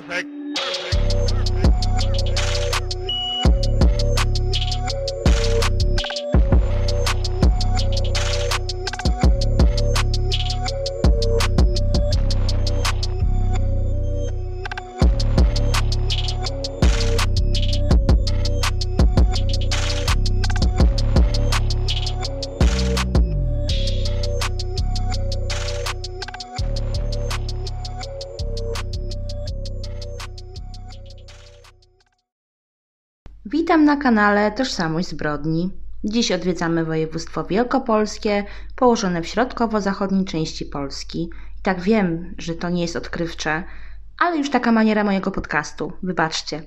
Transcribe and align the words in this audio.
Perfect. 0.00 0.37
Kanale 34.08 34.52
Tożsamość 34.52 35.08
Zbrodni. 35.08 35.70
Dziś 36.04 36.32
odwiedzamy 36.32 36.84
województwo 36.84 37.44
wielkopolskie, 37.44 38.44
położone 38.76 39.22
w 39.22 39.26
środkowo-zachodniej 39.26 40.24
części 40.24 40.66
Polski. 40.66 41.30
I 41.58 41.62
tak 41.62 41.80
wiem, 41.80 42.34
że 42.38 42.54
to 42.54 42.70
nie 42.70 42.82
jest 42.82 42.96
odkrywcze, 42.96 43.64
ale 44.18 44.36
już 44.36 44.50
taka 44.50 44.72
maniera 44.72 45.04
mojego 45.04 45.30
podcastu, 45.30 45.92
wybaczcie. 46.02 46.62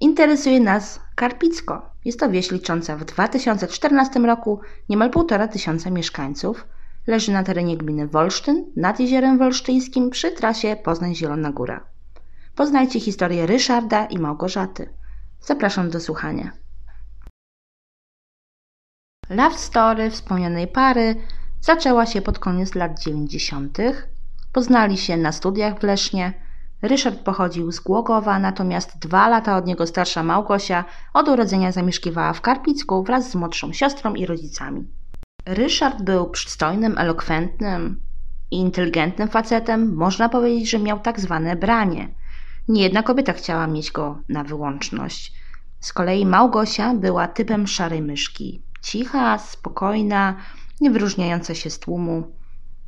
Interesuje 0.00 0.60
nas 0.60 1.00
Karpicko. 1.14 1.90
Jest 2.04 2.20
to 2.20 2.30
wieś 2.30 2.50
licząca 2.50 2.96
w 2.96 3.04
2014 3.04 4.20
roku 4.20 4.60
niemal 4.88 5.10
półtora 5.10 5.48
tysiąca 5.48 5.90
mieszkańców. 5.90 6.66
Leży 7.06 7.32
na 7.32 7.42
terenie 7.42 7.76
gminy 7.76 8.08
Wolsztyn, 8.08 8.72
nad 8.76 9.00
Jeziorem 9.00 9.38
Wolsztyńskim, 9.38 10.10
przy 10.10 10.30
trasie 10.30 10.76
Poznań-Zielona 10.84 11.52
Góra. 11.52 11.84
Poznajcie 12.56 13.00
historię 13.00 13.46
Ryszarda 13.46 14.06
i 14.06 14.18
Małgorzaty. 14.18 14.88
Zapraszam 15.40 15.90
do 15.90 16.00
słuchania. 16.00 16.61
Love 19.34 19.58
story 19.58 20.10
wspomnianej 20.10 20.66
pary 20.66 21.16
zaczęła 21.60 22.06
się 22.06 22.22
pod 22.22 22.38
koniec 22.38 22.74
lat 22.74 23.00
90. 23.00 23.78
Poznali 24.52 24.98
się 24.98 25.16
na 25.16 25.32
studiach 25.32 25.80
w 25.80 25.82
Lesznie. 25.82 26.32
Ryszard 26.82 27.20
pochodził 27.20 27.72
z 27.72 27.80
Głogowa, 27.80 28.38
natomiast 28.38 28.98
dwa 28.98 29.28
lata 29.28 29.56
od 29.56 29.66
niego 29.66 29.86
starsza 29.86 30.22
Małgosia 30.22 30.84
od 31.14 31.28
urodzenia 31.28 31.72
zamieszkiwała 31.72 32.32
w 32.32 32.40
Karpicku 32.40 33.02
wraz 33.02 33.30
z 33.30 33.34
młodszą 33.34 33.72
siostrą 33.72 34.14
i 34.14 34.26
rodzicami. 34.26 34.88
Ryszard 35.46 36.02
był 36.02 36.30
przystojnym, 36.30 36.98
elokwentnym 36.98 38.00
i 38.50 38.56
inteligentnym 38.56 39.28
facetem. 39.28 39.94
Można 39.94 40.28
powiedzieć, 40.28 40.70
że 40.70 40.78
miał 40.78 40.98
tak 41.00 41.20
zwane 41.20 41.56
branie– 41.56 42.08
nie 42.68 42.82
jedna 42.82 43.02
kobieta 43.02 43.32
chciała 43.32 43.66
mieć 43.66 43.92
go 43.92 44.18
na 44.28 44.44
wyłączność. 44.44 45.32
Z 45.80 45.92
kolei 45.92 46.26
Małgosia 46.26 46.94
była 46.94 47.28
typem 47.28 47.66
szarej 47.66 48.02
myszki. 48.02 48.62
Cicha, 48.82 49.38
spokojna, 49.38 50.36
nie 50.80 50.90
wyróżniająca 50.90 51.54
się 51.54 51.70
z 51.70 51.78
tłumu. 51.78 52.32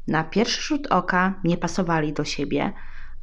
Na 0.09 0.25
pierwszy 0.25 0.63
rzut 0.63 0.87
oka 0.87 1.35
nie 1.45 1.57
pasowali 1.57 2.13
do 2.13 2.25
siebie, 2.25 2.73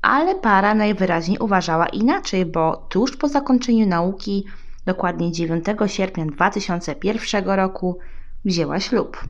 ale 0.02 0.36
para 0.36 0.76
najwyraźniej 0.76 1.38
uważała 1.40 1.88
inaczej, 1.88 2.46
bo 2.46 2.88
tuż 2.90 3.18
po 3.18 3.28
zakończeniu 3.28 3.88
nauki, 3.88 4.46
dokładnie 4.86 5.32
9 5.32 5.66
sierpnia 5.86 6.26
2001 6.26 7.46
roku, 7.46 8.00
wzięła 8.46 8.80
ślub. 8.80 9.28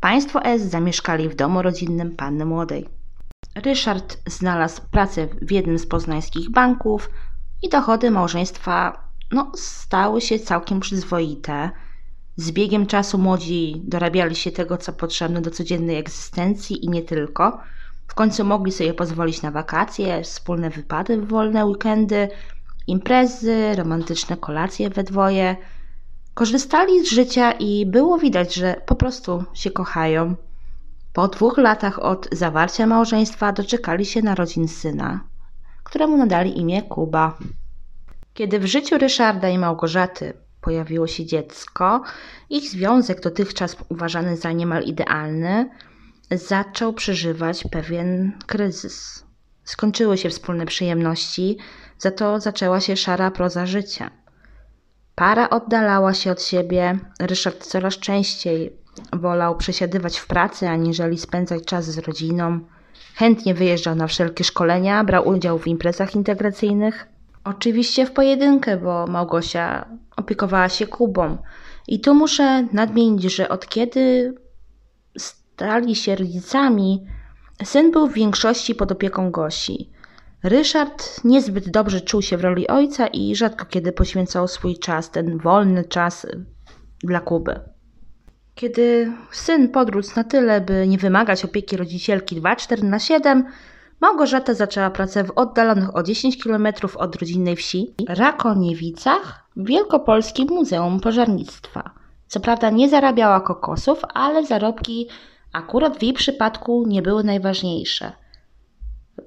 Państwo 0.00 0.44
S 0.44 0.62
zamieszkali 0.62 1.28
w 1.28 1.34
domu 1.34 1.62
rodzinnym 1.62 2.16
panny 2.16 2.44
młodej. 2.44 2.88
Ryszard 3.54 4.18
znalazł 4.26 4.82
pracę 4.90 5.28
w 5.42 5.52
jednym 5.52 5.78
z 5.78 5.86
poznańskich 5.86 6.50
banków 6.50 7.10
i 7.62 7.68
dochody 7.68 8.10
małżeństwa 8.10 9.04
no, 9.32 9.52
stały 9.54 10.20
się 10.20 10.38
całkiem 10.38 10.80
przyzwoite. 10.80 11.70
Z 12.36 12.50
biegiem 12.50 12.86
czasu 12.86 13.18
młodzi 13.18 13.82
dorabiali 13.84 14.36
się 14.36 14.52
tego, 14.52 14.76
co 14.76 14.92
potrzebne 14.92 15.40
do 15.40 15.50
codziennej 15.50 15.96
egzystencji 15.96 16.84
i 16.84 16.88
nie 16.88 17.02
tylko. 17.02 17.60
W 18.06 18.14
końcu 18.14 18.44
mogli 18.44 18.72
sobie 18.72 18.94
pozwolić 18.94 19.42
na 19.42 19.50
wakacje, 19.50 20.22
wspólne 20.22 20.70
wypady 20.70 21.20
w 21.20 21.28
wolne 21.28 21.66
weekendy, 21.66 22.28
imprezy, 22.86 23.74
romantyczne 23.76 24.36
kolacje 24.36 24.90
we 24.90 25.04
dwoje. 25.04 25.56
Korzystali 26.34 27.06
z 27.06 27.10
życia 27.10 27.52
i 27.52 27.86
było 27.86 28.18
widać, 28.18 28.54
że 28.54 28.80
po 28.86 28.94
prostu 28.94 29.44
się 29.54 29.70
kochają. 29.70 30.34
Po 31.12 31.28
dwóch 31.28 31.58
latach 31.58 31.98
od 31.98 32.28
zawarcia 32.32 32.86
małżeństwa 32.86 33.52
doczekali 33.52 34.06
się 34.06 34.22
narodzin 34.22 34.68
syna, 34.68 35.20
któremu 35.84 36.16
nadali 36.16 36.58
imię 36.58 36.82
Kuba. 36.82 37.38
Kiedy 38.34 38.58
w 38.58 38.66
życiu 38.66 38.98
Ryszarda 38.98 39.48
i 39.48 39.58
Małgorzaty 39.58 40.43
pojawiło 40.64 41.06
się 41.06 41.26
dziecko, 41.26 42.02
ich 42.50 42.70
związek, 42.70 43.20
dotychczas 43.20 43.76
uważany 43.88 44.36
za 44.36 44.52
niemal 44.52 44.82
idealny, 44.82 45.70
zaczął 46.30 46.92
przeżywać 46.92 47.64
pewien 47.70 48.38
kryzys. 48.46 49.24
Skończyły 49.64 50.18
się 50.18 50.30
wspólne 50.30 50.66
przyjemności, 50.66 51.58
za 51.98 52.10
to 52.10 52.40
zaczęła 52.40 52.80
się 52.80 52.96
szara 52.96 53.30
proza 53.30 53.66
życia. 53.66 54.10
Para 55.14 55.50
oddalała 55.50 56.14
się 56.14 56.30
od 56.30 56.42
siebie, 56.42 56.98
Ryszard 57.20 57.66
coraz 57.66 57.98
częściej 57.98 58.84
Wolał 59.12 59.56
przesiadywać 59.56 60.18
w 60.18 60.26
pracy, 60.26 60.68
aniżeli 60.68 61.18
spędzać 61.18 61.64
czas 61.64 61.84
z 61.84 61.98
rodziną. 61.98 62.60
Chętnie 63.14 63.54
wyjeżdżał 63.54 63.94
na 63.94 64.06
wszelkie 64.06 64.44
szkolenia, 64.44 65.04
brał 65.04 65.28
udział 65.28 65.58
w 65.58 65.66
imprezach 65.66 66.14
integracyjnych. 66.14 67.06
Oczywiście 67.44 68.06
w 68.06 68.12
pojedynkę, 68.12 68.76
bo 68.76 69.06
Małgosia 69.06 69.88
opiekowała 70.16 70.68
się 70.68 70.86
Kubą. 70.86 71.38
I 71.88 72.00
tu 72.00 72.14
muszę 72.14 72.62
nadmienić, 72.72 73.22
że 73.22 73.48
od 73.48 73.68
kiedy 73.68 74.34
stali 75.18 75.94
się 75.94 76.16
rodzicami, 76.16 77.06
syn 77.64 77.90
był 77.90 78.08
w 78.08 78.14
większości 78.14 78.74
pod 78.74 78.92
opieką 78.92 79.30
Gosi. 79.30 79.90
Ryszard 80.42 81.24
niezbyt 81.24 81.70
dobrze 81.70 82.00
czuł 82.00 82.22
się 82.22 82.36
w 82.36 82.40
roli 82.40 82.68
ojca 82.68 83.06
i 83.06 83.36
rzadko 83.36 83.64
kiedy 83.64 83.92
poświęcał 83.92 84.48
swój 84.48 84.78
czas, 84.78 85.10
ten 85.10 85.38
wolny 85.38 85.84
czas 85.84 86.26
dla 86.98 87.20
Kuby. 87.20 87.60
Kiedy 88.54 89.12
syn 89.30 89.68
podrósł 89.68 90.12
na 90.16 90.24
tyle, 90.24 90.60
by 90.60 90.88
nie 90.88 90.98
wymagać 90.98 91.44
opieki 91.44 91.76
rodzicielki 91.76 92.40
2-4 92.40 92.82
na 92.82 92.98
7, 92.98 93.44
Małgorzata 94.04 94.54
zaczęła 94.54 94.90
pracę 94.90 95.24
w 95.24 95.30
oddalonych 95.30 95.96
o 95.96 96.02
10 96.02 96.44
km 96.44 96.68
od 96.96 97.16
rodzinnej 97.16 97.56
wsi 97.56 97.94
Rakoniewicach 98.08 99.48
Wielkopolskim 99.56 100.48
Muzeum 100.48 101.00
Pożarnictwa. 101.00 101.90
Co 102.26 102.40
prawda 102.40 102.70
nie 102.70 102.88
zarabiała 102.88 103.40
kokosów, 103.40 104.02
ale 104.14 104.46
zarobki 104.46 105.08
akurat 105.52 105.98
w 105.98 106.02
jej 106.02 106.12
przypadku 106.12 106.84
nie 106.86 107.02
były 107.02 107.24
najważniejsze, 107.24 108.12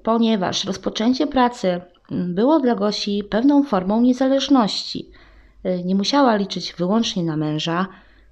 ponieważ 0.04 0.66
rozpoczęcie 0.66 1.28
pracy 1.28 1.82
było 2.12 2.60
dla 2.60 2.76
Gosi 2.76 3.24
pewną 3.24 3.64
formą 3.64 4.02
niezależności. 4.02 5.12
Nie 5.86 5.96
musiała 5.96 6.36
liczyć 6.36 6.74
wyłącznie 6.74 7.24
na 7.24 7.38
męża, 7.38 7.88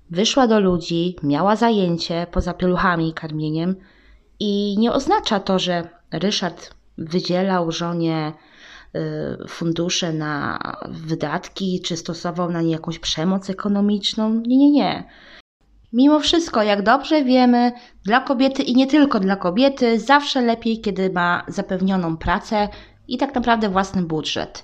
Wyszła 0.09 0.47
do 0.47 0.59
ludzi, 0.59 1.15
miała 1.23 1.55
zajęcie 1.55 2.27
poza 2.31 2.53
pieluchami 2.53 3.09
i 3.09 3.13
karmieniem 3.13 3.75
i 4.39 4.75
nie 4.79 4.91
oznacza 4.91 5.39
to, 5.39 5.59
że 5.59 5.89
Ryszard 6.19 6.75
wydzielał 6.97 7.71
żonie 7.71 8.33
y, 8.95 9.47
fundusze 9.47 10.13
na 10.13 10.59
wydatki, 10.89 11.81
czy 11.81 11.97
stosował 11.97 12.51
na 12.51 12.61
nie 12.61 12.71
jakąś 12.71 12.99
przemoc 12.99 13.49
ekonomiczną. 13.49 14.33
Nie, 14.33 14.57
nie, 14.57 14.71
nie. 14.71 15.09
Mimo 15.93 16.19
wszystko, 16.19 16.63
jak 16.63 16.83
dobrze 16.83 17.23
wiemy, 17.23 17.71
dla 18.05 18.21
kobiety 18.21 18.63
i 18.63 18.75
nie 18.75 18.87
tylko 18.87 19.19
dla 19.19 19.35
kobiety, 19.35 19.99
zawsze 19.99 20.41
lepiej, 20.41 20.81
kiedy 20.81 21.09
ma 21.09 21.45
zapewnioną 21.47 22.17
pracę 22.17 22.67
i 23.07 23.17
tak 23.17 23.35
naprawdę 23.35 23.69
własny 23.69 24.01
budżet. 24.01 24.63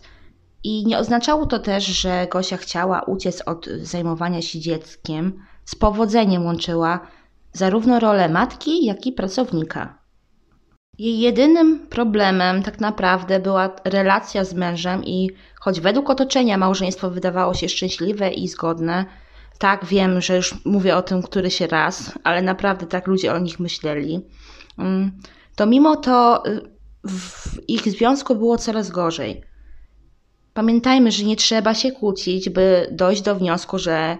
I 0.63 0.85
nie 0.85 0.97
oznaczało 0.97 1.45
to 1.45 1.59
też, 1.59 1.85
że 1.85 2.27
Gosia 2.31 2.57
chciała 2.57 3.01
uciec 3.01 3.43
od 3.45 3.65
zajmowania 3.81 4.41
się 4.41 4.59
dzieckiem. 4.59 5.43
Z 5.65 5.75
powodzeniem 5.75 6.45
łączyła 6.45 7.07
zarówno 7.53 7.99
rolę 7.99 8.29
matki, 8.29 8.85
jak 8.85 9.07
i 9.07 9.11
pracownika. 9.11 10.00
Jej 10.99 11.19
jedynym 11.19 11.87
problemem 11.87 12.63
tak 12.63 12.79
naprawdę 12.79 13.39
była 13.39 13.75
relacja 13.83 14.43
z 14.43 14.53
mężem 14.53 15.03
i 15.03 15.29
choć 15.59 15.79
według 15.79 16.09
otoczenia 16.09 16.57
małżeństwo 16.57 17.09
wydawało 17.09 17.53
się 17.53 17.69
szczęśliwe 17.69 18.29
i 18.29 18.47
zgodne, 18.47 19.05
tak 19.57 19.85
wiem, 19.85 20.21
że 20.21 20.35
już 20.35 20.65
mówię 20.65 20.95
o 20.95 21.01
tym 21.01 21.21
któryś 21.21 21.61
raz, 21.61 22.19
ale 22.23 22.41
naprawdę 22.41 22.85
tak 22.87 23.07
ludzie 23.07 23.33
o 23.33 23.39
nich 23.39 23.59
myśleli, 23.59 24.21
mm, 24.77 25.11
to 25.55 25.65
mimo 25.65 25.95
to 25.95 26.45
y, 26.45 26.61
w 27.07 27.59
ich 27.67 27.81
związku 27.81 28.35
było 28.35 28.57
coraz 28.57 28.89
gorzej. 28.89 29.41
Pamiętajmy, 30.53 31.11
że 31.11 31.23
nie 31.23 31.35
trzeba 31.35 31.73
się 31.73 31.91
kłócić, 31.91 32.49
by 32.49 32.87
dojść 32.91 33.21
do 33.21 33.35
wniosku, 33.35 33.79
że 33.79 34.17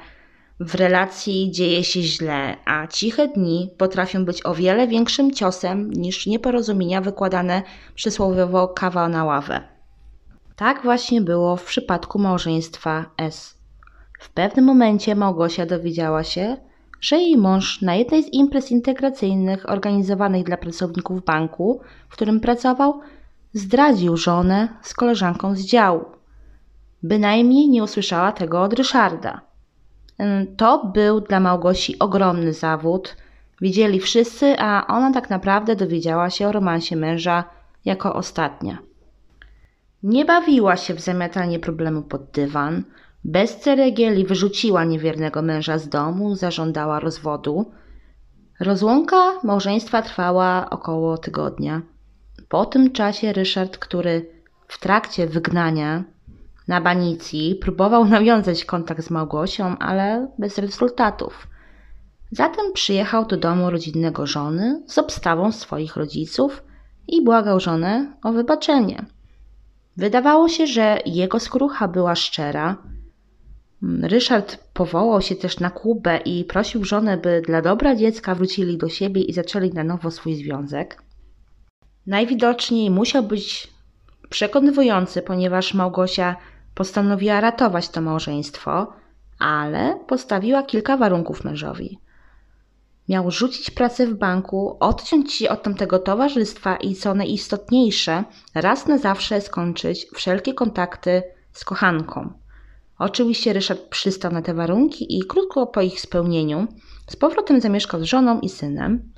w 0.62 0.75
relacji 0.75 1.52
dzieje 1.52 1.84
się 1.84 2.02
źle, 2.02 2.56
a 2.66 2.88
ciche 2.88 3.28
dni 3.28 3.69
potrafią 3.78 4.25
być 4.25 4.46
o 4.46 4.56
wiele 4.56 4.88
większym 4.88 5.31
ciosem 5.31 5.92
niż 5.92 6.28
nieporozumienia 6.28 7.02
wykładane 7.02 7.63
przysłowiowo 7.96 8.68
kawa 8.68 9.10
na 9.10 9.25
ławę. 9.25 9.62
Tak 10.56 10.84
właśnie 10.84 11.22
było 11.22 11.56
w 11.56 11.66
przypadku 11.66 12.19
małżeństwa 12.19 13.06
S. 13.18 13.58
W 14.19 14.30
pewnym 14.30 14.66
momencie 14.66 15.16
Małgosia 15.16 15.66
dowiedziała 15.66 16.24
się, 16.24 16.58
że 17.00 17.18
jej 17.18 17.38
mąż 17.38 17.81
na 17.81 17.96
jednej 17.96 18.24
z 18.24 18.34
imprez 18.34 18.72
integracyjnych 18.72 19.69
organizowanych 19.69 20.44
dla 20.44 20.58
pracowników 20.58 21.25
banku, 21.25 21.81
w 22.10 22.13
którym 22.13 22.40
pracował, 22.40 23.02
zdradził 23.54 24.18
żonę 24.18 24.68
z 24.81 24.94
koleżanką 24.94 25.56
z 25.56 25.62
działu. 25.62 26.06
Bynajmniej 27.04 27.69
nie 27.69 27.84
usłyszała 27.84 28.31
tego 28.31 28.62
od 28.62 28.74
Ryszarda. 28.74 29.50
To 30.58 30.92
był 30.94 31.22
dla 31.22 31.40
Małgosi 31.40 32.00
ogromny 32.00 32.54
zawód. 32.54 33.16
Widzieli 33.62 34.00
wszyscy, 34.00 34.56
a 34.60 34.88
ona 34.88 35.14
tak 35.14 35.30
naprawdę 35.30 35.76
dowiedziała 35.76 36.30
się 36.30 36.48
o 36.48 36.52
romansie 36.52 36.96
męża 36.96 37.44
jako 37.86 38.14
ostatnia. 38.14 38.78
Nie 40.04 40.26
bawiła 40.26 40.78
się 40.78 40.94
w 40.94 41.00
zamiatanie 41.00 41.60
problemu 41.60 42.02
pod 42.02 42.32
dywan. 42.32 42.84
Bez 43.24 43.60
ceregieli 43.60 44.26
wyrzuciła 44.26 44.84
niewiernego 44.84 45.42
męża 45.42 45.78
z 45.78 45.90
domu, 45.90 46.36
zażądała 46.36 47.00
rozwodu. 47.00 47.72
Rozłąka 48.60 49.18
małżeństwa 49.44 50.02
trwała 50.02 50.70
około 50.70 51.18
tygodnia. 51.18 51.82
Po 52.50 52.66
tym 52.66 52.92
czasie 52.92 53.34
Ryszard, 53.34 53.78
który 53.78 54.30
w 54.68 54.80
trakcie 54.80 55.28
wygnania 55.28 56.04
na 56.68 56.81
Banicji 56.81 57.56
próbował 57.56 58.06
nawiązać 58.06 58.66
kontakt 58.66 59.04
z 59.04 59.10
Małgosią, 59.10 59.78
ale 59.78 60.28
bez 60.40 60.58
rezultatów. 60.58 61.48
Zatem 62.31 62.74
przyjechał 62.74 63.25
do 63.25 63.38
domu 63.38 63.69
rodzinnego 63.69 64.28
żony 64.28 64.84
z 64.88 64.98
obstawą 64.98 65.52
swoich 65.52 65.96
rodziców 65.96 66.63
i 67.08 67.24
błagał 67.24 67.60
żonę 67.60 68.13
o 68.24 68.31
wybaczenie. 68.31 69.06
Wydawało 69.98 70.50
się, 70.50 70.68
że 70.68 71.00
jego 71.06 71.40
skrucha 71.40 71.88
była 71.88 72.16
szczera. 72.16 72.78
Ryszard 74.02 74.58
powołał 74.74 75.22
się 75.22 75.36
też 75.36 75.60
na 75.60 75.69
Kubę 75.69 76.18
i 76.18 76.46
prosił 76.46 76.86
żonę, 76.86 77.18
by 77.18 77.42
dla 77.46 77.62
dobra 77.62 77.96
dziecka 77.96 78.36
wrócili 78.36 78.78
do 78.78 78.90
siebie 78.90 79.22
i 79.22 79.34
zaczęli 79.34 79.69
na 79.69 79.84
nowo 79.84 80.12
swój 80.12 80.36
związek. 80.36 81.04
Najwidoczniej 82.08 82.92
musiał 82.92 83.24
być 83.24 83.71
przekonywujący, 84.31 85.22
ponieważ 85.22 85.74
Małgosia 85.74 86.36
postanowiła 86.75 87.42
ratować 87.42 87.89
to 87.89 88.01
małżeństwo, 88.01 88.94
ale 89.39 90.00
postawiła 90.07 90.63
kilka 90.63 90.98
warunków 90.98 91.44
mężowi. 91.44 92.00
Miał 93.10 93.31
rzucić 93.31 93.72
pracę 93.72 94.07
w 94.07 94.13
banku, 94.13 94.78
odciąć 94.80 95.33
się 95.33 95.50
od 95.50 95.63
tamtego 95.63 96.00
towarzystwa 96.00 96.75
i 96.75 96.95
co 96.95 97.13
najistotniejsze, 97.13 98.24
raz 98.56 98.88
na 98.88 98.98
zawsze 98.98 99.42
skończyć 99.42 100.07
wszelkie 100.13 100.54
kontakty 100.54 101.24
z 101.51 101.66
kochanką. 101.66 102.34
Oczywiście 103.00 103.54
Ryszard 103.54 103.81
przystał 103.81 104.31
na 104.31 104.42
te 104.42 104.54
warunki 104.54 105.18
i 105.18 105.24
krótko 105.24 105.68
po 105.68 105.81
ich 105.81 106.01
spełnieniu 106.01 106.68
z 107.07 107.16
powrotem 107.16 107.62
zamieszkał 107.62 108.00
z 108.00 108.04
żoną 108.04 108.39
i 108.39 108.50
synem. 108.50 109.11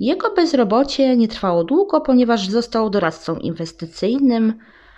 Jego 0.00 0.34
bezrobocie 0.34 1.16
nie 1.16 1.28
trwało 1.28 1.64
długo, 1.64 2.00
ponieważ 2.00 2.48
został 2.48 2.90
doradcą 2.90 3.36
inwestycyjnym, 3.36 4.54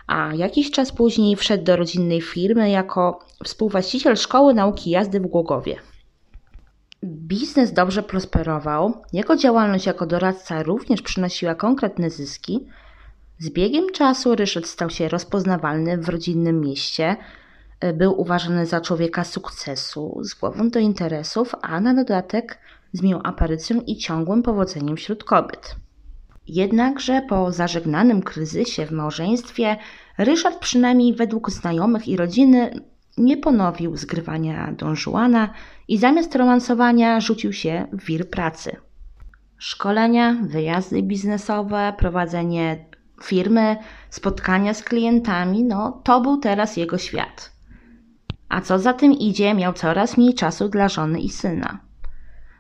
a 0.07 0.35
jakiś 0.35 0.71
czas 0.71 0.93
później 0.93 1.37
wszedł 1.37 1.65
do 1.65 1.77
rodzinnej 1.77 2.21
firmy 2.21 2.71
jako 2.71 3.19
współwłaściciel 3.45 4.17
szkoły 4.17 4.55
nauki 4.55 4.91
jazdy 4.91 5.21
w 5.21 5.27
Głogowie. 5.27 5.77
Biznes 7.05 7.73
dobrze 7.73 8.03
prosperował, 8.03 9.03
jego 9.13 9.37
działalność 9.37 9.87
jako 9.87 10.07
doradca 10.07 10.63
również 10.63 11.03
przynosiła 11.03 11.55
konkretne 11.55 12.11
zyski. 12.11 12.67
Z 13.39 13.51
biegiem 13.51 13.93
czasu 13.93 14.35
Ryszard 14.35 14.67
stał 14.67 14.91
się 14.91 15.09
rozpoznawalny 15.09 15.99
w 15.99 16.09
rodzinnym 16.09 16.61
mieście, 16.61 17.17
był 17.95 18.21
uważany 18.21 18.67
za 18.67 18.81
człowieka 18.81 19.25
sukcesu, 19.25 20.19
z 20.23 20.35
głową 20.35 20.71
do 20.71 20.79
interesów, 20.79 21.55
a 21.63 21.81
na 21.81 21.95
dodatek 21.95 22.59
z 22.93 23.03
miłą 23.03 23.23
aparycją 23.23 23.81
i 23.87 23.97
ciągłym 23.97 24.43
powodzeniem 24.43 24.97
wśród 24.97 25.25
kobiet. 25.25 25.77
Jednakże 26.47 27.23
po 27.29 27.53
zażegnanym 27.53 28.23
kryzysie 28.23 28.87
w 28.87 28.91
małżeństwie 28.91 29.77
Ryszard 30.19 30.59
przynajmniej 30.59 31.15
według 31.15 31.51
znajomych 31.51 32.09
i 32.09 32.17
rodziny 32.17 32.81
nie 33.19 33.37
ponowił 33.37 33.97
zgrywania 33.97 34.73
Don 34.73 34.95
Juana 35.07 35.51
i 35.89 35.99
zamiast 35.99 36.35
romansowania 36.35 37.21
rzucił 37.21 37.53
się 37.53 37.87
w 37.93 38.05
wir 38.05 38.31
pracy. 38.31 38.77
Szkolenia, 39.59 40.37
wyjazdy 40.43 41.03
biznesowe, 41.03 41.95
prowadzenie 41.99 42.85
firmy, 43.23 43.77
spotkania 44.11 44.75
z 44.75 44.83
klientami, 44.83 45.65
no 45.65 46.01
to 46.05 46.21
był 46.21 46.37
teraz 46.37 46.77
jego 46.77 46.99
świat. 46.99 47.53
A 48.49 48.61
co 48.61 48.79
za 48.79 48.93
tym 48.93 49.13
idzie, 49.13 49.55
miał 49.55 49.73
coraz 49.73 50.17
mniej 50.17 50.35
czasu 50.35 50.69
dla 50.69 50.89
żony 50.89 51.21
i 51.21 51.29
syna. 51.29 51.90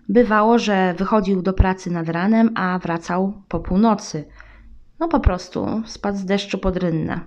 Bywało, 0.08 0.58
że 0.58 0.94
wychodził 0.98 1.42
do 1.42 1.52
pracy 1.52 1.90
nad 1.90 2.08
ranem, 2.08 2.50
a 2.54 2.78
wracał 2.78 3.42
po 3.48 3.60
północy. 3.60 4.24
No 5.00 5.08
po 5.08 5.20
prostu 5.20 5.82
spadł 5.86 6.18
z 6.18 6.24
deszczu 6.24 6.58
pod 6.58 6.76
rynnę. 6.76 7.20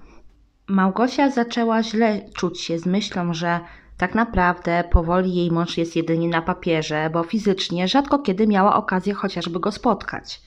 Małgosia 0.67 1.29
zaczęła 1.29 1.83
źle 1.83 2.21
czuć 2.35 2.61
się 2.61 2.79
z 2.79 2.85
myślą, 2.85 3.33
że 3.33 3.59
tak 3.97 4.15
naprawdę 4.15 4.83
powoli 4.91 5.35
jej 5.35 5.51
mąż 5.51 5.77
jest 5.77 5.95
jedynie 5.95 6.27
na 6.27 6.41
papierze, 6.41 7.09
bo 7.13 7.23
fizycznie 7.23 7.87
rzadko 7.87 8.19
kiedy 8.19 8.47
miała 8.47 8.75
okazję 8.75 9.13
chociażby 9.13 9.59
go 9.59 9.71
spotkać. 9.71 10.41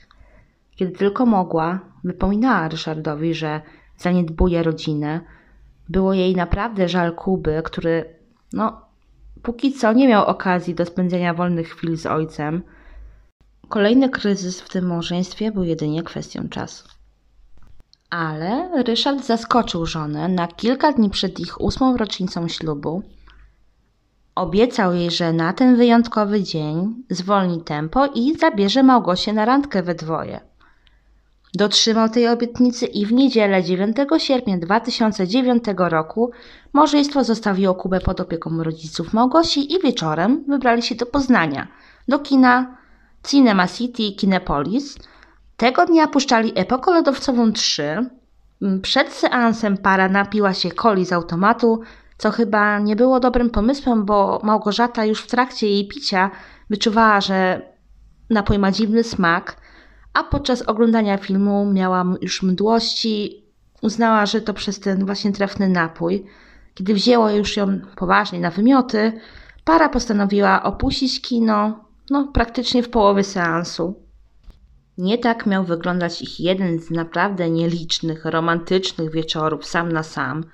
Kiedy 0.76 0.92
tylko 0.92 1.26
mogła, 1.26 1.80
wypominała 2.04 2.68
Ryszardowi, 2.68 3.34
że 3.34 3.60
zaniedbuje 3.96 4.62
rodzinę. 4.62 5.20
Było 5.88 6.14
jej 6.14 6.36
naprawdę 6.36 6.88
żal 6.88 7.14
Kuby, 7.14 7.62
który, 7.64 8.14
no, 8.52 8.85
póki 9.46 9.72
co 9.72 9.92
nie 9.92 10.08
miał 10.08 10.26
okazji 10.26 10.74
do 10.74 10.86
spędzenia 10.86 11.34
wolnych 11.34 11.68
chwil 11.68 11.96
z 11.96 12.06
ojcem. 12.06 12.62
Kolejny 13.68 14.08
kryzys 14.08 14.60
w 14.60 14.68
tym 14.68 14.86
małżeństwie 14.86 15.52
był 15.52 15.64
jedynie 15.64 16.02
kwestią 16.02 16.48
czasu. 16.48 16.88
Ale 18.10 18.82
Ryszard 18.82 19.24
zaskoczył 19.24 19.86
żonę 19.86 20.28
na 20.28 20.46
kilka 20.46 20.92
dni 20.92 21.10
przed 21.10 21.40
ich 21.40 21.60
ósmą 21.60 21.96
rocznicą 21.96 22.48
ślubu. 22.48 23.02
Obiecał 24.34 24.94
jej, 24.94 25.10
że 25.10 25.32
na 25.32 25.52
ten 25.52 25.76
wyjątkowy 25.76 26.42
dzień 26.42 26.94
zwolni 27.10 27.62
tempo 27.62 28.06
i 28.06 28.38
zabierze 28.38 28.82
Małgosię 28.82 29.32
na 29.32 29.44
randkę 29.44 29.82
we 29.82 29.94
dwoje. 29.94 30.40
Dotrzymał 31.56 32.08
tej 32.08 32.28
obietnicy 32.28 32.86
i 32.86 33.06
w 33.06 33.12
niedzielę 33.12 33.64
9 33.64 33.96
sierpnia 34.18 34.58
2009 34.58 35.64
roku 35.76 36.30
małżeństwo 36.72 37.24
zostawiło 37.24 37.74
Kubę 37.74 38.00
pod 38.00 38.20
opieką 38.20 38.62
rodziców 38.62 39.12
Małgosi 39.12 39.74
i 39.74 39.80
wieczorem 39.80 40.44
wybrali 40.48 40.82
się 40.82 40.94
do 40.94 41.06
Poznania, 41.06 41.68
do 42.08 42.18
kina 42.18 42.76
Cinema 43.26 43.68
City 43.68 44.12
Kinepolis. 44.12 44.98
Tego 45.56 45.86
dnia 45.86 46.06
puszczali 46.06 46.52
epokę 46.54 46.90
lodowcową 46.90 47.52
3. 47.52 48.10
Przed 48.82 49.12
seansem 49.12 49.78
para 49.78 50.08
napiła 50.08 50.54
się 50.54 50.70
coli 50.70 51.06
z 51.06 51.12
automatu, 51.12 51.80
co 52.18 52.30
chyba 52.30 52.78
nie 52.78 52.96
było 52.96 53.20
dobrym 53.20 53.50
pomysłem, 53.50 54.04
bo 54.04 54.40
Małgorzata 54.42 55.04
już 55.04 55.22
w 55.22 55.26
trakcie 55.26 55.68
jej 55.68 55.88
picia 55.88 56.30
wyczuwała, 56.70 57.20
że 57.20 57.62
napój 58.30 58.58
ma 58.58 58.72
dziwny 58.72 59.04
smak– 59.04 59.56
a 60.16 60.24
podczas 60.24 60.62
oglądania 60.62 61.18
filmu 61.18 61.72
miała 61.72 62.04
już 62.20 62.42
mdłości. 62.42 63.44
Uznała, 63.82 64.26
że 64.26 64.40
to 64.40 64.54
przez 64.54 64.80
ten 64.80 65.06
właśnie 65.06 65.32
trefny 65.32 65.68
napój. 65.68 66.26
Kiedy 66.74 66.94
wzięło 66.94 67.30
już 67.30 67.56
ją 67.56 67.80
poważnie 67.96 68.40
na 68.40 68.50
wymioty, 68.50 69.12
para 69.64 69.88
postanowiła 69.88 70.62
opuścić 70.62 71.20
kino, 71.20 71.84
no 72.10 72.28
praktycznie 72.34 72.82
w 72.82 72.90
połowie 72.90 73.24
seansu. 73.24 73.94
Nie 74.98 75.18
tak 75.18 75.46
miał 75.46 75.64
wyglądać 75.64 76.22
ich 76.22 76.40
jeden 76.40 76.78
z 76.78 76.90
naprawdę 76.90 77.50
nielicznych, 77.50 78.24
romantycznych 78.24 79.10
wieczorów 79.10 79.66
sam 79.66 79.92
na 79.92 80.02
sam. 80.02 80.44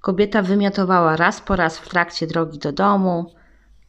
Kobieta 0.00 0.42
wymiotowała 0.42 1.16
raz 1.16 1.40
po 1.40 1.56
raz 1.56 1.78
w 1.78 1.88
trakcie 1.88 2.26
drogi 2.26 2.58
do 2.58 2.72
domu, 2.72 3.34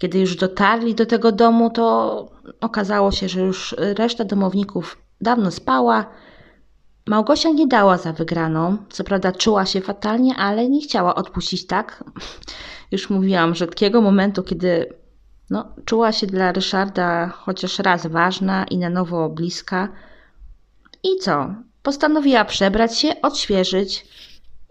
kiedy 0.03 0.19
już 0.19 0.35
dotarli 0.35 0.95
do 0.95 1.05
tego 1.05 1.31
domu, 1.31 1.69
to 1.69 2.27
okazało 2.61 3.11
się, 3.11 3.29
że 3.29 3.41
już 3.41 3.75
reszta 3.77 4.25
domowników 4.25 4.97
dawno 5.21 5.51
spała. 5.51 6.05
Małgosia 7.07 7.49
nie 7.49 7.67
dała 7.67 7.97
za 7.97 8.13
wygraną. 8.13 8.77
Co 8.89 9.03
prawda 9.03 9.31
czuła 9.31 9.65
się 9.65 9.81
fatalnie, 9.81 10.35
ale 10.35 10.69
nie 10.69 10.81
chciała 10.81 11.15
odpuścić 11.15 11.67
tak. 11.67 12.03
Już 12.91 13.09
mówiłam, 13.09 13.55
rzadkiego 13.55 14.01
momentu, 14.01 14.43
kiedy 14.43 14.93
no, 15.49 15.65
czuła 15.85 16.11
się 16.11 16.27
dla 16.27 16.51
Ryszarda 16.51 17.27
chociaż 17.27 17.79
raz 17.79 18.07
ważna 18.07 18.63
i 18.63 18.77
na 18.77 18.89
nowo 18.89 19.29
bliska. 19.29 19.87
I 21.03 21.17
co? 21.21 21.53
Postanowiła 21.83 22.45
przebrać 22.45 22.99
się, 22.99 23.21
odświeżyć 23.21 24.05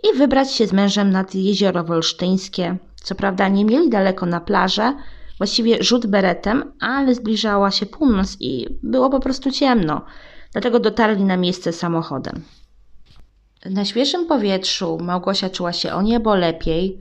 i 0.02 0.18
wybrać 0.18 0.52
się 0.52 0.66
z 0.66 0.72
mężem 0.72 1.10
nad 1.10 1.34
jezioro 1.34 1.84
wolsztyńskie. 1.84 2.76
Co 3.02 3.14
prawda 3.14 3.48
nie 3.48 3.64
mieli 3.64 3.90
daleko 3.90 4.26
na 4.26 4.40
plażę, 4.40 4.94
właściwie 5.42 5.82
rzut 5.82 6.06
beretem, 6.06 6.72
ale 6.80 7.14
zbliżała 7.14 7.70
się 7.70 7.86
północ 7.86 8.36
i 8.40 8.78
było 8.82 9.10
po 9.10 9.20
prostu 9.20 9.50
ciemno. 9.50 10.04
Dlatego 10.52 10.80
dotarli 10.80 11.24
na 11.24 11.36
miejsce 11.36 11.72
samochodem. 11.72 12.42
Na 13.70 13.84
świeżym 13.84 14.26
powietrzu 14.26 14.98
Małgosia 15.00 15.50
czuła 15.50 15.72
się 15.72 15.92
o 15.92 16.02
niebo 16.02 16.34
lepiej. 16.34 17.00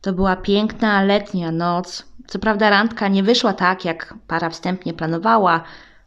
To 0.00 0.12
była 0.12 0.36
piękna 0.36 1.02
letnia 1.02 1.52
noc. 1.52 2.06
Co 2.26 2.38
prawda 2.38 2.70
randka 2.70 3.08
nie 3.08 3.22
wyszła 3.22 3.52
tak, 3.52 3.84
jak 3.84 4.14
para 4.26 4.50
wstępnie 4.50 4.94
planowała, 4.94 5.64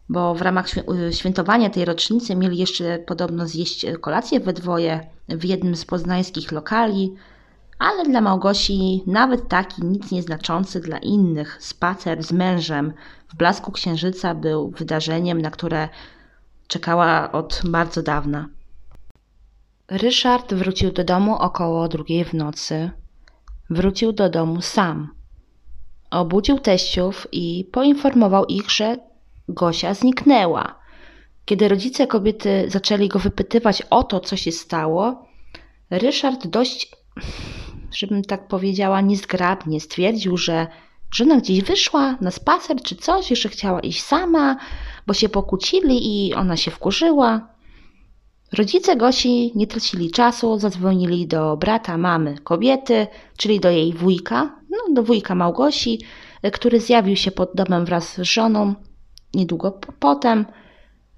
bo 0.09 0.35
w 0.35 0.41
ramach 0.41 0.67
świętowania 1.11 1.69
tej 1.69 1.85
rocznicy 1.85 2.35
mieli 2.35 2.57
jeszcze 2.57 2.99
podobno 2.99 3.47
zjeść 3.47 3.85
kolację 4.01 4.39
we 4.39 4.53
dwoje 4.53 5.07
w 5.29 5.45
jednym 5.45 5.75
z 5.75 5.85
poznańskich 5.85 6.51
lokali, 6.51 7.15
ale 7.79 8.03
dla 8.03 8.21
Małgosi 8.21 9.03
nawet 9.07 9.47
taki 9.47 9.85
nic 9.85 10.11
nieznaczący 10.11 10.79
dla 10.79 10.97
innych 10.97 11.57
spacer 11.63 12.23
z 12.23 12.31
mężem 12.31 12.93
w 13.27 13.35
blasku 13.35 13.71
księżyca 13.71 14.35
był 14.35 14.69
wydarzeniem, 14.69 15.41
na 15.41 15.51
które 15.51 15.89
czekała 16.67 17.31
od 17.31 17.61
bardzo 17.65 18.03
dawna. 18.03 18.49
Ryszard 19.87 20.53
wrócił 20.53 20.91
do 20.91 21.03
domu 21.03 21.35
około 21.35 21.87
drugiej 21.87 22.25
w 22.25 22.33
nocy. 22.33 22.91
Wrócił 23.69 24.11
do 24.11 24.29
domu 24.29 24.61
sam. 24.61 25.09
Obudził 26.11 26.59
teściów 26.59 27.27
i 27.31 27.69
poinformował 27.71 28.45
ich, 28.45 28.71
że 28.71 28.97
Gosia 29.49 29.93
zniknęła. 29.93 30.75
Kiedy 31.45 31.67
rodzice 31.67 32.07
kobiety 32.07 32.65
zaczęli 32.67 33.07
go 33.07 33.19
wypytywać 33.19 33.81
o 33.81 34.03
to, 34.03 34.19
co 34.19 34.37
się 34.37 34.51
stało, 34.51 35.27
Ryszard 35.89 36.47
dość, 36.47 36.91
żebym 37.91 38.23
tak 38.23 38.47
powiedziała, 38.47 39.01
niezgrabnie 39.01 39.79
stwierdził, 39.79 40.37
że 40.37 40.67
żona 41.11 41.37
gdzieś 41.37 41.61
wyszła 41.63 42.17
na 42.21 42.31
spacer 42.31 42.81
czy 42.81 42.95
coś, 42.95 43.29
jeszcze 43.29 43.49
chciała 43.49 43.79
iść 43.79 44.03
sama, 44.03 44.57
bo 45.07 45.13
się 45.13 45.29
pokłócili 45.29 46.27
i 46.27 46.33
ona 46.33 46.57
się 46.57 46.71
wkurzyła. 46.71 47.47
Rodzice 48.53 48.95
Gosi 48.95 49.51
nie 49.55 49.67
tracili 49.67 50.11
czasu, 50.11 50.59
zadzwonili 50.59 51.27
do 51.27 51.57
brata 51.57 51.97
mamy 51.97 52.37
kobiety, 52.37 53.07
czyli 53.37 53.59
do 53.59 53.69
jej 53.69 53.93
wujka, 53.93 54.59
no, 54.69 54.93
do 54.93 55.03
wujka 55.03 55.35
Małgosi, 55.35 56.01
który 56.53 56.79
zjawił 56.79 57.15
się 57.15 57.31
pod 57.31 57.51
domem 57.55 57.85
wraz 57.85 58.13
z 58.13 58.21
żoną. 58.21 58.75
Niedługo 59.33 59.79
potem 59.99 60.45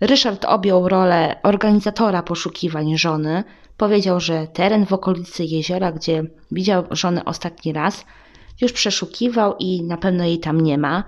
Ryszard 0.02 0.46
objął 0.46 0.90
rolę 0.90 1.40
organizatora 1.44 2.24
poszukiwań 2.24 2.98
żony. 2.98 3.44
Powiedział, 3.80 4.20
że 4.20 4.48
teren 4.48 4.86
w 4.86 4.94
okolicy 4.94 5.44
jeziora, 5.44 5.92
gdzie 5.92 6.24
widział 6.52 6.84
żonę 6.92 7.26
ostatni 7.26 7.74
raz, 7.74 8.06
już 8.62 8.74
przeszukiwał 8.74 9.56
i 9.60 9.84
na 9.84 9.98
pewno 9.98 10.24
jej 10.24 10.40
tam 10.40 10.62
nie 10.62 10.78
ma. 10.78 11.04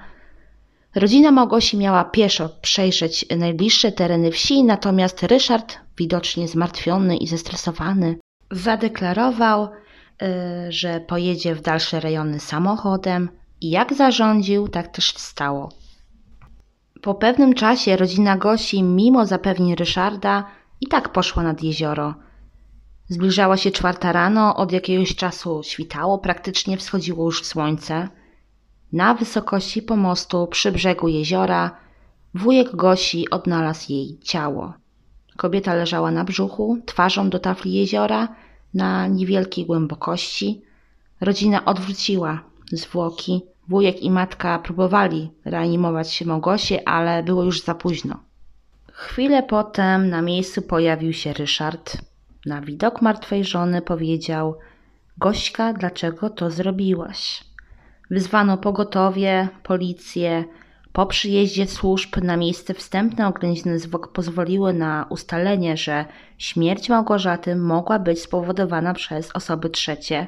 Rodzina 0.95 1.31
Małgosi 1.31 1.77
miała 1.77 2.03
pieszo 2.03 2.49
przejrzeć 2.61 3.25
najbliższe 3.37 3.91
tereny 3.91 4.31
wsi, 4.31 4.63
natomiast 4.63 5.23
Ryszard, 5.23 5.77
widocznie 5.97 6.47
zmartwiony 6.47 7.17
i 7.17 7.27
zestresowany, 7.27 8.17
zadeklarował, 8.51 9.63
y, 9.67 10.71
że 10.71 10.99
pojedzie 10.99 11.55
w 11.55 11.61
dalsze 11.61 11.99
rejony 11.99 12.39
samochodem 12.39 13.29
i 13.61 13.69
jak 13.69 13.93
zarządził, 13.93 14.67
tak 14.67 14.87
też 14.87 15.13
stało. 15.17 15.69
Po 17.01 17.15
pewnym 17.15 17.53
czasie 17.53 17.97
rodzina 17.97 18.37
Gosi, 18.37 18.83
mimo 18.83 19.25
zapewnień 19.25 19.75
Ryszarda, 19.75 20.45
i 20.81 20.87
tak 20.87 21.09
poszła 21.09 21.43
nad 21.43 21.63
jezioro. 21.63 22.13
Zbliżała 23.11 23.57
się 23.57 23.71
czwarta 23.71 24.11
rano, 24.11 24.55
od 24.55 24.71
jakiegoś 24.71 25.15
czasu 25.15 25.61
świtało, 25.63 26.17
praktycznie 26.17 26.77
wschodziło 26.77 27.25
już 27.25 27.45
słońce. 27.45 28.07
Na 28.93 29.13
wysokości 29.13 29.81
pomostu 29.81 30.47
przy 30.47 30.71
brzegu 30.71 31.07
jeziora 31.07 31.77
wujek 32.33 32.75
Gosi 32.75 33.29
odnalazł 33.29 33.91
jej 33.91 34.19
ciało. 34.19 34.73
Kobieta 35.37 35.73
leżała 35.73 36.11
na 36.11 36.23
brzuchu, 36.23 36.77
twarzą 36.85 37.29
do 37.29 37.39
tafli 37.39 37.73
jeziora, 37.73 38.27
na 38.73 39.07
niewielkiej 39.07 39.65
głębokości. 39.65 40.61
Rodzina 41.21 41.65
odwróciła 41.65 42.43
zwłoki. 42.71 43.41
Wujek 43.67 44.01
i 44.03 44.11
matka 44.11 44.59
próbowali 44.59 45.31
reanimować 45.45 46.21
Małgosię, 46.21 46.87
ale 46.87 47.23
było 47.23 47.43
już 47.43 47.61
za 47.61 47.75
późno. 47.75 48.19
Chwilę 48.91 49.43
potem 49.43 50.09
na 50.09 50.21
miejscu 50.21 50.61
pojawił 50.61 51.13
się 51.13 51.33
Ryszard. 51.33 52.10
Na 52.45 52.61
widok 52.61 53.01
martwej 53.01 53.45
żony 53.45 53.81
powiedział: 53.81 54.57
Gośka, 55.17 55.73
dlaczego 55.73 56.29
to 56.29 56.51
zrobiłaś? 56.51 57.43
Wyzwano 58.11 58.57
pogotowie, 58.57 59.47
policję. 59.63 60.43
Po 60.93 61.05
przyjeździe 61.05 61.67
służb 61.67 62.17
na 62.23 62.37
miejsce 62.37 62.73
wstępne 62.73 63.27
oględziny 63.27 63.79
zwłok 63.79 64.11
pozwoliły 64.11 64.73
na 64.73 65.05
ustalenie, 65.09 65.77
że 65.77 66.05
śmierć 66.37 66.89
Małgorzaty 66.89 67.55
mogła 67.55 67.99
być 67.99 68.21
spowodowana 68.21 68.93
przez 68.93 69.31
osoby 69.35 69.69
trzecie. 69.69 70.27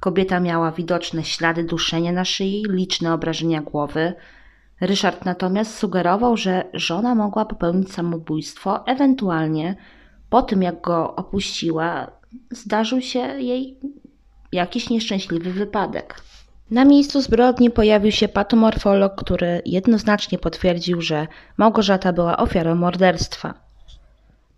Kobieta 0.00 0.40
miała 0.40 0.72
widoczne 0.72 1.24
ślady 1.24 1.64
duszenia 1.64 2.12
na 2.12 2.24
szyi, 2.24 2.64
liczne 2.68 3.14
obrażenia 3.14 3.62
głowy. 3.62 4.14
Ryszard 4.80 5.24
natomiast 5.24 5.78
sugerował, 5.78 6.36
że 6.36 6.64
żona 6.74 7.14
mogła 7.14 7.44
popełnić 7.44 7.92
samobójstwo, 7.92 8.86
ewentualnie 8.86 9.76
po 10.30 10.42
tym 10.42 10.62
jak 10.62 10.80
go 10.80 11.16
opuściła, 11.16 12.10
zdarzył 12.50 13.00
się 13.00 13.18
jej 13.18 13.76
jakiś 14.52 14.90
nieszczęśliwy 14.90 15.52
wypadek. 15.52 16.20
Na 16.70 16.84
miejscu 16.84 17.20
zbrodni 17.20 17.70
pojawił 17.70 18.12
się 18.12 18.28
patomorfolog, 18.28 19.14
który 19.14 19.62
jednoznacznie 19.66 20.38
potwierdził, 20.38 21.00
że 21.00 21.26
Małgorzata 21.56 22.12
była 22.12 22.36
ofiarą 22.36 22.74
morderstwa. 22.74 23.54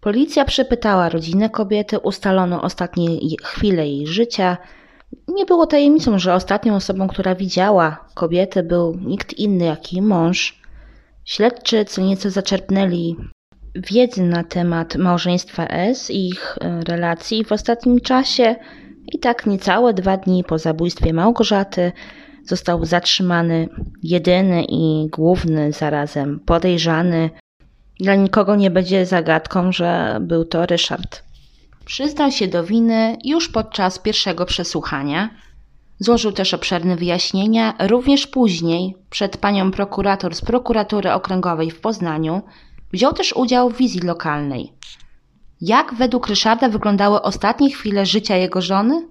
Policja 0.01 0.45
przepytała 0.45 1.09
rodzinę 1.09 1.51
kobiety, 1.51 1.99
ustalono 1.99 2.63
ostatnie 2.63 3.07
chwile 3.43 3.89
jej 3.89 4.07
życia. 4.07 4.57
Nie 5.29 5.47
było 5.47 5.67
tajemnicą, 5.67 6.19
że 6.19 6.35
ostatnią 6.35 6.77
osobą, 6.77 7.09
która 7.09 7.35
widziała 7.35 8.05
kobietę, 8.15 8.63
był 8.63 8.95
nikt 8.95 9.35
inny 9.35 9.65
jak 9.65 9.93
jej 9.93 10.03
mąż. 10.03 10.63
Śledczy 11.25 11.85
co 11.85 12.03
nieco 12.03 12.31
zaczerpnęli 12.31 13.17
wiedzy 13.75 14.23
na 14.23 14.45
temat 14.45 14.97
małżeństwa 14.97 15.67
S 15.67 16.11
i 16.11 16.29
ich 16.29 16.59
e, 16.61 16.81
relacji 16.81 17.45
w 17.45 17.53
ostatnim 17.53 18.01
czasie. 18.01 18.57
I 19.13 19.19
tak 19.19 19.47
niecałe 19.47 19.95
dwa 19.95 20.17
dni 20.17 20.45
po 20.45 20.59
zabójstwie 20.59 21.13
Małgorzaty 21.13 21.93
został 22.45 22.85
zatrzymany 22.85 23.69
jedyny 24.03 24.65
i 24.69 25.09
główny 25.11 25.73
zarazem 25.73 26.41
podejrzany. 26.41 27.31
Dla 28.01 28.15
nikogo 28.15 28.57
nie 28.57 28.71
będzie 28.71 29.07
zagadką, 29.07 29.73
że 29.73 30.19
był 30.21 30.45
to 30.45 30.67
Ryszard. 30.67 31.23
Przyznał 31.85 32.31
się 32.31 32.49
do 32.49 32.65
winy 32.65 33.17
już 33.25 33.49
podczas 33.49 33.99
pierwszego 33.99 34.47
przesłuchania. 34.47 35.31
Złożył 35.99 36.33
też 36.33 36.55
obszerne 36.55 36.97
wyjaśnienia, 36.97 37.75
również 37.81 38.27
później 38.27 38.97
przed 39.11 39.37
panią 39.37 39.71
prokurator 39.71 40.35
z 40.35 40.41
prokuratury 40.41 41.13
okręgowej 41.13 41.71
w 41.71 41.81
Poznaniu. 41.81 42.43
Wziął 42.93 43.13
też 43.13 43.33
udział 43.33 43.71
w 43.71 43.77
wizji 43.77 44.01
lokalnej. 44.01 44.73
Jak 45.61 45.95
według 45.95 46.27
Ryszarda 46.27 46.69
wyglądały 46.69 47.23
ostatnie 47.23 47.71
chwile 47.71 48.07
życia 48.07 48.37
jego 48.37 48.63
żony? 48.63 49.09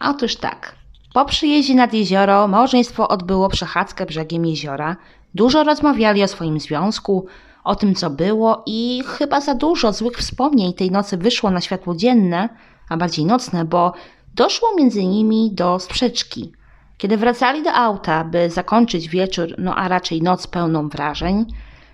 Otóż 0.00 0.36
tak. 0.36 0.74
Po 1.14 1.24
przyjeździe 1.24 1.74
nad 1.74 1.94
jezioro 1.94 2.48
małżeństwo 2.48 3.08
odbyło 3.08 3.48
przechadzkę 3.48 4.06
brzegiem 4.06 4.46
jeziora. 4.46 4.96
Dużo 5.34 5.64
rozmawiali 5.64 6.22
o 6.22 6.28
swoim 6.28 6.60
związku, 6.60 7.26
o 7.64 7.74
tym 7.74 7.94
co 7.94 8.10
było 8.10 8.62
i 8.66 9.02
chyba 9.06 9.40
za 9.40 9.54
dużo 9.54 9.92
złych 9.92 10.16
wspomnień 10.16 10.74
tej 10.74 10.90
nocy 10.90 11.16
wyszło 11.16 11.50
na 11.50 11.60
światło 11.60 11.94
dzienne, 11.96 12.48
a 12.88 12.96
bardziej 12.96 13.24
nocne, 13.24 13.64
bo 13.64 13.92
doszło 14.34 14.68
między 14.76 15.04
nimi 15.04 15.50
do 15.52 15.78
sprzeczki. 15.78 16.52
Kiedy 16.98 17.16
wracali 17.16 17.62
do 17.62 17.72
auta, 17.72 18.24
by 18.24 18.50
zakończyć 18.50 19.08
wieczór, 19.08 19.48
no 19.58 19.74
a 19.74 19.88
raczej 19.88 20.22
noc 20.22 20.46
pełną 20.46 20.88
wrażeń, 20.88 21.46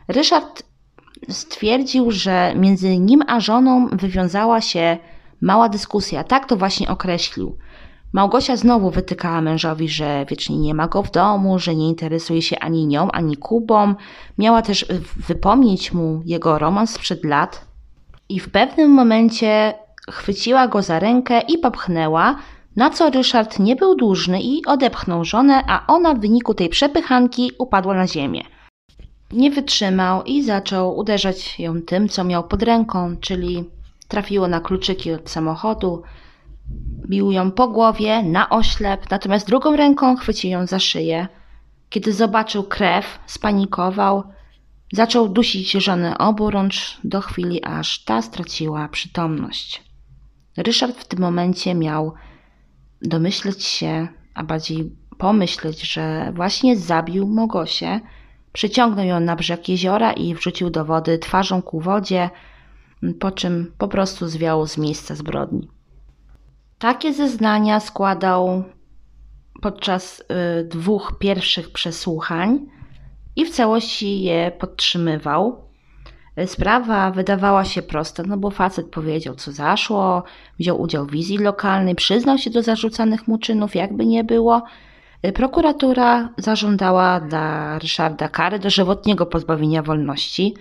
Ryszard 0.09 0.63
stwierdził, 1.29 2.11
że 2.11 2.53
między 2.57 2.99
nim 2.99 3.23
a 3.27 3.41
żoną 3.41 3.89
wywiązała 3.89 4.61
się 4.61 4.99
mała 5.41 5.69
dyskusja. 5.69 6.25
Tak 6.25 6.47
to 6.47 6.57
właśnie 6.57 6.89
określił. 6.89 7.57
Małgosia 8.13 8.57
znowu 8.57 8.91
wytykała 8.91 9.41
mężowi, 9.41 9.89
że 9.89 10.27
wiecznie 10.29 10.59
nie 10.59 10.75
ma 10.75 10.89
go 10.89 11.03
w 11.03 11.11
domu, 11.11 11.59
że 11.59 11.75
nie 11.75 11.89
interesuje 11.89 12.43
się 12.43 12.59
ani 12.59 12.87
nią, 12.87 13.11
ani 13.11 13.37
Kubą. 13.37 13.95
Miała 14.39 14.63
też 14.63 14.87
wypomnieć 15.29 15.93
mu 15.93 16.23
jego 16.25 16.59
romans 16.59 16.91
sprzed 16.91 17.25
lat. 17.25 17.65
I 18.29 18.41
w 18.41 18.51
pewnym 18.51 18.91
momencie 18.91 19.75
chwyciła 20.11 20.69
go 20.69 20.83
za 20.83 20.99
rękę 20.99 21.41
i 21.41 21.59
popchnęła, 21.59 22.37
na 22.77 22.91
co 22.91 23.11
Ryszard 23.11 23.59
nie 23.59 23.77
był 23.77 23.95
dłużny 23.95 24.41
i 24.43 24.67
odepchnął 24.67 25.25
żonę, 25.25 25.63
a 25.69 25.87
ona 25.87 26.15
w 26.15 26.21
wyniku 26.21 26.55
tej 26.55 26.69
przepychanki 26.69 27.51
upadła 27.59 27.95
na 27.95 28.07
ziemię. 28.07 28.43
Nie 29.33 29.51
wytrzymał 29.51 30.23
i 30.23 30.43
zaczął 30.43 30.97
uderzać 30.99 31.61
ją 31.61 31.83
tym, 31.83 32.09
co 32.09 32.25
miał 32.25 32.49
pod 32.49 32.63
ręką, 32.63 33.17
czyli 33.21 33.65
trafiło 34.09 34.49
na 34.49 34.61
kluczyki 34.61 35.13
od 35.13 35.31
samochodu, 35.31 36.03
bił 37.09 37.33
ją 37.33 37.51
po 37.51 37.69
głowie, 37.69 38.23
na 38.23 38.51
oślep, 38.51 39.11
natomiast 39.11 39.47
drugą 39.47 39.77
ręką 39.77 40.17
chwycił 40.17 40.51
ją 40.51 40.67
za 40.67 40.79
szyję. 40.79 41.29
Kiedy 41.91 42.13
zobaczył 42.13 42.63
krew, 42.63 43.19
spanikował, 43.27 44.23
zaczął 44.93 45.29
dusić 45.29 45.73
żonę 45.73 46.19
oburącz 46.19 47.01
do 47.05 47.21
chwili, 47.21 47.65
aż 47.65 48.05
ta 48.05 48.23
straciła 48.23 48.89
przytomność. 48.89 49.83
Ryszard 50.57 50.97
w 50.97 51.09
tym 51.09 51.21
momencie 51.21 51.75
miał 51.75 52.15
domyśleć 53.03 53.65
się, 53.65 54.09
a 54.35 54.45
bardziej 54.45 54.97
pomyśleć, 55.19 55.93
że 55.93 56.33
właśnie 56.35 56.77
zabił 56.77 57.29
Mogosię, 57.29 58.01
przyciągnął 58.57 59.07
ją 59.07 59.21
na 59.21 59.37
brzeg 59.37 59.69
jeziora 59.69 60.13
i 60.13 60.35
wrzucił 60.35 60.71
do 60.71 60.85
wody 60.85 61.19
twarzą 61.19 61.63
ku 61.63 61.81
wodzie, 61.81 62.31
po 63.21 63.31
czym 63.31 63.73
po 63.79 63.89
prostu 63.89 64.29
zwiał 64.29 64.67
z 64.67 64.79
miejsca 64.79 65.15
zbrodni. 65.15 65.69
Takie 66.79 67.13
zeznania 67.13 67.81
składał 67.81 68.65
podczas 69.63 70.21
y, 70.61 70.65
dwóch 70.65 71.17
pierwszych 71.19 71.73
przesłuchań 71.73 72.67
i 73.37 73.45
w 73.45 73.51
całości 73.51 74.23
je 74.23 74.53
podtrzymywał. 74.59 75.65
Sprawa 76.47 77.11
wydawała 77.11 77.65
się 77.65 77.83
prosta, 77.83 78.23
no 78.27 78.37
bo 78.37 78.51
facet 78.51 78.87
powiedział, 78.87 79.35
co 79.35 79.53
zaszło, 79.53 80.23
wziął 80.59 80.81
udział 80.81 81.07
w 81.07 81.11
wizji 81.11 81.39
lokalnej, 81.39 81.95
przyznał 81.95 82.39
się 82.39 82.51
do 82.51 82.63
zarzucanych 82.63 83.29
mu 83.29 83.39
czynów, 83.39 83.75
jakby 83.75 84.07
nie 84.07 84.25
było. 84.25 84.63
Prokuratura 85.35 86.29
zażądała 86.39 87.21
dla 87.21 87.79
Ryszarda 87.79 88.29
kary 88.29 88.59
dożywotniego 88.59 89.27
pozbawienia 89.27 89.83
wolności. 89.83 90.55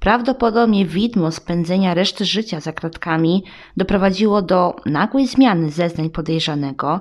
Prawdopodobnie 0.00 0.86
widmo 0.86 1.32
spędzenia 1.32 1.94
reszty 1.94 2.24
życia 2.24 2.60
za 2.60 2.72
kratkami 2.72 3.44
doprowadziło 3.76 4.42
do 4.42 4.76
nagłej 4.86 5.26
zmiany 5.26 5.70
zeznań 5.70 6.10
podejrzanego. 6.10 7.00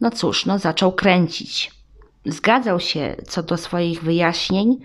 No 0.00 0.10
cóż, 0.10 0.46
no 0.46 0.58
zaczął 0.58 0.92
kręcić. 0.92 1.70
Zgadzał 2.26 2.80
się 2.80 3.16
co 3.26 3.42
do 3.42 3.56
swoich 3.56 4.02
wyjaśnień, 4.02 4.76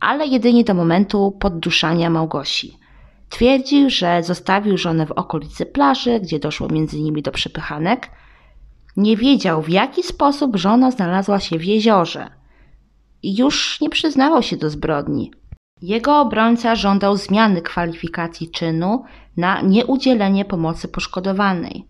ale 0.00 0.26
jedynie 0.26 0.64
do 0.64 0.74
momentu 0.74 1.36
podduszania 1.40 2.10
Małgosi. 2.10 2.78
Twierdził, 3.28 3.90
że 3.90 4.22
zostawił 4.22 4.78
żonę 4.78 5.06
w 5.06 5.12
okolicy 5.12 5.66
plaży, 5.66 6.20
gdzie 6.20 6.38
doszło 6.38 6.68
między 6.68 7.00
nimi 7.00 7.22
do 7.22 7.32
przepychanek. 7.32 8.10
Nie 8.96 9.16
wiedział, 9.16 9.62
w 9.62 9.68
jaki 9.68 10.02
sposób 10.02 10.56
żona 10.56 10.90
znalazła 10.90 11.40
się 11.40 11.58
w 11.58 11.64
jeziorze. 11.64 12.30
I 13.22 13.36
już 13.36 13.80
nie 13.80 13.90
przyznawał 13.90 14.42
się 14.42 14.56
do 14.56 14.70
zbrodni. 14.70 15.30
Jego 15.82 16.20
obrońca 16.20 16.74
żądał 16.76 17.16
zmiany 17.16 17.62
kwalifikacji 17.62 18.50
czynu 18.50 19.04
na 19.36 19.60
nieudzielenie 19.60 20.44
pomocy 20.44 20.88
poszkodowanej. 20.88 21.88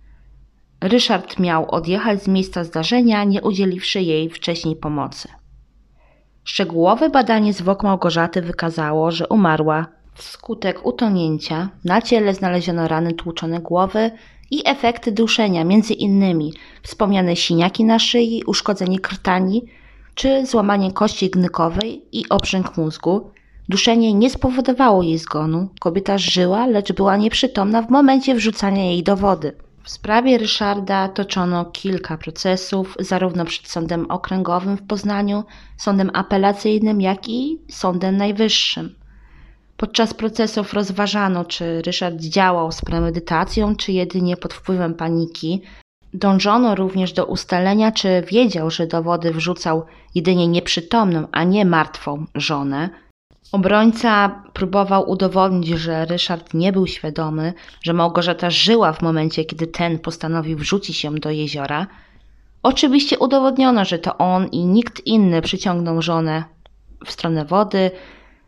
Ryszard 0.80 1.38
miał 1.38 1.70
odjechać 1.70 2.22
z 2.22 2.28
miejsca 2.28 2.64
zdarzenia, 2.64 3.25
nie 3.25 3.42
udzieliwszy 3.42 4.00
jej 4.00 4.30
wcześniej 4.30 4.76
pomocy. 4.76 5.28
Szczegółowe 6.44 7.10
badanie 7.10 7.52
zwłok 7.52 7.82
Małgorzaty 7.82 8.42
wykazało, 8.42 9.10
że 9.10 9.28
umarła 9.28 9.86
wskutek 10.14 10.86
utonięcia. 10.86 11.68
Na 11.84 12.02
ciele 12.02 12.34
znaleziono 12.34 12.88
rany 12.88 13.12
tłuczone 13.12 13.60
głowy 13.60 14.10
i 14.50 14.62
efekty 14.64 15.12
duszenia, 15.12 15.64
między 15.64 15.94
innymi 15.94 16.52
wspomniane 16.82 17.36
siniaki 17.36 17.84
na 17.84 17.98
szyi, 17.98 18.42
uszkodzenie 18.46 18.98
krtani 18.98 19.62
czy 20.14 20.46
złamanie 20.46 20.92
kości 20.92 21.30
gnykowej 21.30 22.02
i 22.12 22.28
obrzęk 22.28 22.76
mózgu. 22.76 23.30
Duszenie 23.68 24.14
nie 24.14 24.30
spowodowało 24.30 25.02
jej 25.02 25.18
zgonu. 25.18 25.68
Kobieta 25.80 26.18
żyła, 26.18 26.66
lecz 26.66 26.92
była 26.92 27.16
nieprzytomna 27.16 27.82
w 27.82 27.90
momencie 27.90 28.34
wrzucania 28.34 28.84
jej 28.84 29.02
do 29.02 29.16
wody. 29.16 29.52
W 29.82 29.90
sprawie 29.90 30.38
Ryszarda 30.38 31.08
toczono 31.08 31.64
kilka 31.64 32.18
procesów, 32.18 32.96
zarówno 33.00 33.44
przed 33.44 33.68
Sądem 33.68 34.10
Okręgowym 34.10 34.76
w 34.76 34.82
Poznaniu, 34.82 35.44
Sądem 35.76 36.10
Apelacyjnym, 36.14 37.00
jak 37.00 37.28
i 37.28 37.58
Sądem 37.70 38.16
Najwyższym. 38.16 38.94
Podczas 39.76 40.14
procesów 40.14 40.72
rozważano, 40.74 41.44
czy 41.44 41.82
Ryszard 41.82 42.16
działał 42.16 42.72
z 42.72 42.80
premedytacją, 42.80 43.76
czy 43.76 43.92
jedynie 43.92 44.36
pod 44.36 44.54
wpływem 44.54 44.94
paniki. 44.94 45.62
Dążono 46.14 46.74
również 46.74 47.12
do 47.12 47.26
ustalenia, 47.26 47.92
czy 47.92 48.22
wiedział, 48.30 48.70
że 48.70 48.86
do 48.86 49.02
wody 49.02 49.30
wrzucał 49.32 49.84
jedynie 50.14 50.48
nieprzytomną, 50.48 51.28
a 51.32 51.44
nie 51.44 51.64
martwą 51.64 52.26
żonę. 52.34 52.90
Obrońca 53.52 54.42
próbował 54.52 55.10
udowodnić, 55.10 55.68
że 55.68 56.04
Ryszard 56.04 56.54
nie 56.54 56.72
był 56.72 56.86
świadomy, 56.86 57.52
że 57.82 57.92
Małgorzata 57.92 58.50
żyła 58.50 58.92
w 58.92 59.02
momencie, 59.02 59.44
kiedy 59.44 59.66
ten 59.66 59.98
postanowił 59.98 60.58
wrzucić 60.58 61.04
ją 61.04 61.14
do 61.14 61.30
jeziora. 61.30 61.86
Oczywiście 62.62 63.18
udowodniono, 63.18 63.84
że 63.84 63.98
to 63.98 64.18
on 64.18 64.46
i 64.46 64.64
nikt 64.64 65.06
inny 65.06 65.42
przyciągnął 65.42 66.02
żonę 66.02 66.44
w 67.06 67.10
stronę 67.10 67.44
wody. 67.44 67.90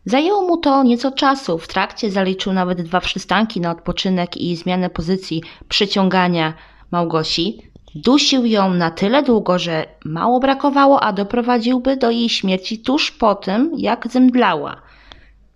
Zajęło 0.09 0.41
mu 0.41 0.57
to 0.57 0.83
nieco 0.83 1.11
czasu. 1.11 1.57
W 1.57 1.67
trakcie 1.67 2.11
zaliczył 2.11 2.53
nawet 2.53 2.81
dwa 2.81 2.99
przystanki 2.99 3.61
na 3.61 3.71
odpoczynek 3.71 4.37
i 4.37 4.55
zmianę 4.55 4.89
pozycji 4.89 5.43
przyciągania 5.67 6.53
Małgosi. 6.91 7.61
Dusił 7.95 8.45
ją 8.45 8.73
na 8.73 8.91
tyle 8.91 9.23
długo, 9.23 9.59
że 9.59 9.85
mało 10.05 10.39
brakowało, 10.39 11.03
a 11.03 11.13
doprowadziłby 11.13 11.97
do 11.97 12.11
jej 12.11 12.29
śmierci 12.29 12.79
tuż 12.79 13.11
po 13.11 13.35
tym, 13.35 13.71
jak 13.77 14.07
zemdlała. 14.07 14.81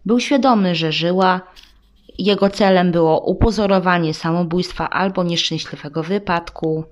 Był 0.05 0.19
świadomy, 0.19 0.75
że 0.75 0.91
żyła. 0.91 1.41
Jego 2.19 2.49
celem 2.49 2.91
było 2.91 3.19
upozorowanie 3.19 4.13
samobójstwa 4.13 4.89
albo 4.89 5.23
nieszczęśliwego 5.23 6.03
wypadku. 6.03 6.83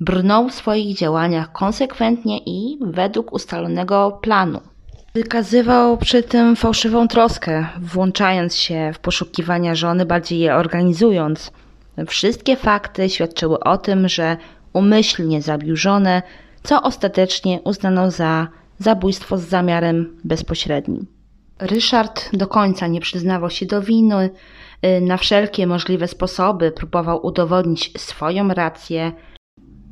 Brnął 0.00 0.48
w 0.48 0.54
swoich 0.54 0.96
działaniach 0.96 1.52
konsekwentnie 1.52 2.38
i 2.38 2.78
według 2.80 3.32
ustalonego 3.32 4.18
planu. 4.22 4.60
Wykazywał 5.16 5.96
przy 5.96 6.22
tym 6.22 6.56
fałszywą 6.56 7.08
troskę, 7.08 7.66
włączając 7.80 8.56
się 8.56 8.90
w 8.94 8.98
poszukiwania 8.98 9.74
żony, 9.74 10.06
bardziej 10.06 10.38
je 10.38 10.54
organizując. 10.54 11.50
Wszystkie 12.06 12.56
fakty 12.56 13.08
świadczyły 13.08 13.60
o 13.60 13.78
tym, 13.78 14.08
że 14.08 14.36
umyślnie 14.72 15.42
zabił 15.42 15.76
żonę, 15.76 16.22
co 16.62 16.82
ostatecznie 16.82 17.60
uznano 17.64 18.10
za 18.10 18.48
zabójstwo 18.78 19.38
z 19.38 19.42
zamiarem 19.42 20.16
bezpośrednim. 20.24 21.06
Ryszard 21.58 22.36
do 22.36 22.46
końca 22.46 22.86
nie 22.86 23.00
przyznawał 23.00 23.50
się 23.50 23.66
do 23.66 23.82
winy, 23.82 24.30
na 25.00 25.16
wszelkie 25.16 25.66
możliwe 25.66 26.08
sposoby 26.08 26.72
próbował 26.72 27.26
udowodnić 27.26 28.00
swoją 28.00 28.48
rację. 28.48 29.12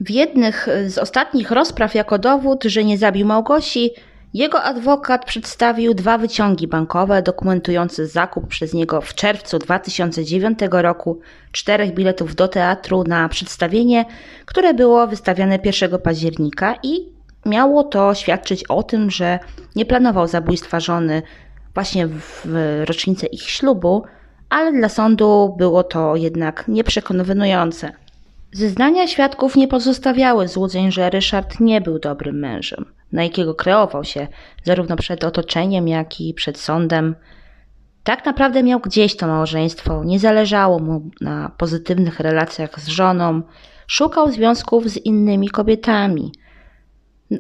W 0.01 0.11
jednych 0.11 0.69
z 0.87 0.99
ostatnich 0.99 1.51
rozpraw 1.51 1.95
jako 1.95 2.19
dowód, 2.19 2.65
że 2.65 2.85
nie 2.85 2.99
zabił 2.99 3.27
Małgosi, 3.27 3.91
jego 4.35 4.63
adwokat 4.63 5.25
przedstawił 5.25 5.95
dwa 5.95 6.19
wyciągi 6.19 6.69
bankowe 6.69 7.23
dokumentujące 7.23 8.07
zakup 8.07 8.47
przez 8.47 8.75
niego 8.75 9.01
w 9.01 9.15
czerwcu 9.15 9.59
2009 9.59 10.59
roku 10.71 11.21
czterech 11.53 11.95
biletów 11.95 12.35
do 12.35 12.49
teatru 12.49 13.05
na 13.05 13.29
przedstawienie, 13.29 14.05
które 14.47 14.75
było 14.75 15.07
wystawiane 15.07 15.59
1 15.65 15.99
października 15.99 16.75
i 16.83 17.13
miało 17.47 17.85
to 17.85 18.15
świadczyć 18.15 18.65
o 18.65 18.83
tym, 18.83 19.11
że 19.11 19.39
nie 19.77 19.85
planował 19.85 20.27
zabójstwa 20.27 20.81
żony 20.81 21.23
właśnie 21.75 22.07
w 22.07 22.47
rocznicę 22.89 23.27
ich 23.27 23.43
ślubu, 23.43 24.03
ale 24.49 24.73
dla 24.73 24.89
sądu 24.89 25.55
było 25.59 25.85
to 25.85 26.17
jednak 26.17 26.65
nieprzekonujące. 26.69 27.93
Zeznania 28.53 29.07
świadków 29.07 29.57
nie 29.57 29.69
pozostawiały 29.69 30.49
złudzeń, 30.49 30.93
że 30.93 31.11
Ryszard 31.11 31.61
nie 31.61 31.81
był 31.81 31.99
dobrym 31.99 32.39
mężem, 32.39 32.85
na 33.13 33.23
jakiego 33.23 33.55
kreował 33.55 34.05
się 34.05 34.29
zarówno 34.65 34.97
przed 34.97 35.25
otoczeniem, 35.25 35.89
jak 35.89 36.21
i 36.21 36.35
przed 36.35 36.59
sądem. 36.59 37.15
Tak 38.05 38.27
naprawdę 38.27 38.63
miał 38.63 38.81
gdzieś 38.81 39.17
to 39.17 39.27
małżeństwo, 39.27 40.05
nie 40.05 40.19
zależało 40.19 40.79
mu 40.79 41.11
na 41.21 41.53
pozytywnych 41.59 42.21
relacjach 42.21 42.81
z 42.81 42.89
żoną, 42.89 43.43
szukał 43.87 44.33
związków 44.33 44.89
z 44.89 44.97
innymi 44.97 45.49
kobietami– 45.49 46.33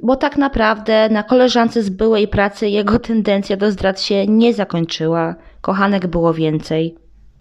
bo 0.02 0.16
tak 0.16 0.36
naprawdę 0.36 1.08
na 1.08 1.22
koleżance 1.22 1.82
z 1.82 1.90
byłej 1.90 2.28
pracy 2.28 2.68
jego 2.68 2.98
tendencja 2.98 3.56
do 3.56 3.70
zdrad 3.70 4.00
się 4.00 4.26
nie 4.26 4.54
zakończyła. 4.54 5.34
Kochanek 5.60 6.06
było 6.06 6.34
więcej. 6.34 6.94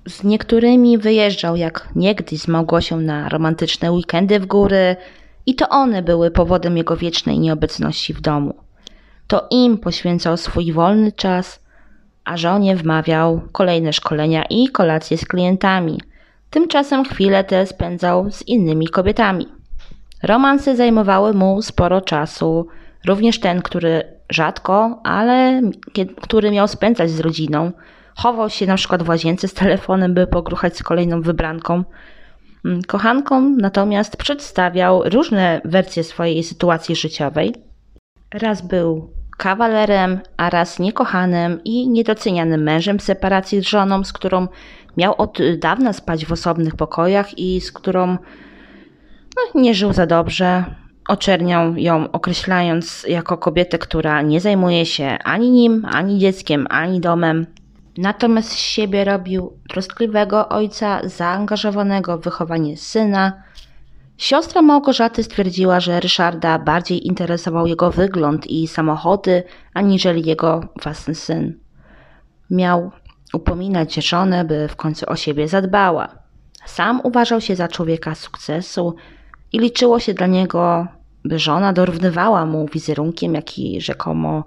Z 0.08 0.24
niektórymi 0.24 0.98
wyjeżdżał 0.98 1.56
jak 1.56 1.90
niegdyś 1.96 2.40
z 2.40 2.48
Małgosią 2.48 3.00
na 3.00 3.30
romantyczne 3.30 3.92
weekendy 3.92 4.40
w 4.40 4.46
góry 4.46 4.96
i 5.46 5.56
to 5.56 5.70
one 5.70 6.02
były 6.02 6.32
powodem 6.32 6.78
jego 6.78 6.98
wiecznej 6.98 7.40
nieobecności 7.40 8.14
w 8.14 8.22
domu. 8.22 8.54
To 9.28 9.48
im 9.52 9.78
poświęcał 9.78 10.38
swój 10.38 10.72
wolny 10.72 11.12
czas, 11.12 11.64
a 12.26 12.38
żonie 12.38 12.76
wmawiał 12.76 13.42
kolejne 13.52 13.94
szkolenia 13.94 14.44
i 14.50 14.68
kolacje 14.68 15.18
z 15.18 15.26
klientami. 15.26 16.02
Tymczasem 16.50 17.06
chwilę 17.06 17.44
te 17.44 17.66
spędzał 17.66 18.32
z 18.32 18.48
innymi 18.48 18.88
kobietami. 18.88 19.48
Romanse 20.24 20.76
zajmowały 20.76 21.34
mu 21.34 21.62
sporo 21.62 22.02
czasu, 22.02 22.68
również 23.06 23.40
ten, 23.40 23.62
który 23.62 24.04
rzadko, 24.30 25.00
ale 25.04 25.62
który 26.22 26.52
miał 26.52 26.68
spędzać 26.68 27.12
z 27.12 27.20
rodziną. 27.20 27.72
Chował 28.16 28.50
się 28.50 28.66
na 28.66 28.76
przykład 28.76 29.04
w 29.04 29.10
łazience 29.10 29.48
z 29.48 29.54
telefonem, 29.54 30.14
by 30.14 30.28
pogruchać 30.28 30.78
z 30.78 30.84
kolejną 30.84 31.22
wybranką. 31.22 31.84
Mm, 32.66 32.84
kochankom 32.84 33.58
natomiast 33.58 34.18
przedstawiał 34.18 35.04
różne 35.10 35.62
wersje 35.66 36.04
swojej 36.04 36.44
sytuacji 36.44 36.96
życiowej. 36.96 37.54
Raz 38.34 38.62
był 38.62 39.10
kawalerem, 39.38 40.20
a 40.38 40.50
raz 40.50 40.80
niekochanym 40.80 41.60
i 41.66 41.90
niedocenianym 41.90 42.64
mężem 42.64 43.00
w 43.00 43.04
separacji 43.04 43.62
z 43.62 43.68
żoną, 43.68 44.04
z 44.04 44.14
którą 44.14 44.48
miał 44.98 45.16
od 45.18 45.40
dawna 45.60 45.94
spać 45.94 46.26
w 46.26 46.32
osobnych 46.32 46.76
pokojach 46.76 47.40
i 47.40 47.62
z 47.62 47.72
którą 47.72 48.08
no, 49.36 49.62
nie 49.62 49.74
żył 49.74 49.94
za 49.94 50.06
dobrze. 50.06 50.66
Oczerniał 51.08 51.78
ją, 51.78 52.12
określając 52.12 53.06
jako 53.10 53.38
kobietę, 53.38 53.78
która 53.78 54.22
nie 54.22 54.42
zajmuje 54.42 54.86
się 54.86 55.18
ani 55.24 55.52
nim, 55.52 55.86
ani 55.92 56.20
dzieckiem, 56.20 56.68
ani 56.70 57.00
domem. 57.00 57.46
Natomiast 57.98 58.50
z 58.50 58.56
siebie 58.56 59.04
robił 59.04 59.60
troskliwego 59.70 60.50
ojca, 60.50 61.02
zaangażowanego 61.04 62.18
w 62.18 62.24
wychowanie 62.24 62.78
syna. 62.78 63.44
Siostra 64.18 64.62
Małgorzaty 64.62 65.24
stwierdziła, 65.24 65.80
że 65.80 66.00
Ryszarda 66.00 66.60
bardziej 66.60 67.08
interesował 67.08 67.68
jego 67.68 67.92
wygląd 67.92 68.48
i 68.48 68.68
samochody, 68.68 69.44
aniżeli 69.74 70.26
jego 70.26 70.62
własny 70.84 71.16
syn. 71.16 71.60
Miał 72.50 72.92
upominać 73.34 73.96
żonę, 73.96 74.46
by 74.46 74.68
w 74.68 74.76
końcu 74.76 75.06
o 75.10 75.16
siebie 75.16 75.48
zadbała. 75.48 76.08
Sam 76.66 77.02
uważał 77.04 77.42
się 77.42 77.56
za 77.56 77.68
człowieka 77.68 78.16
sukcesu 78.16 78.96
i 79.52 79.60
liczyło 79.60 80.00
się 80.00 80.14
dla 80.14 80.28
niego, 80.28 80.88
by 81.26 81.40
żona 81.40 81.74
dorównywała 81.74 82.46
mu 82.46 82.66
wizerunkiem, 82.74 83.34
jak 83.34 83.60
i 83.60 83.82
rzekomo 83.82 84.44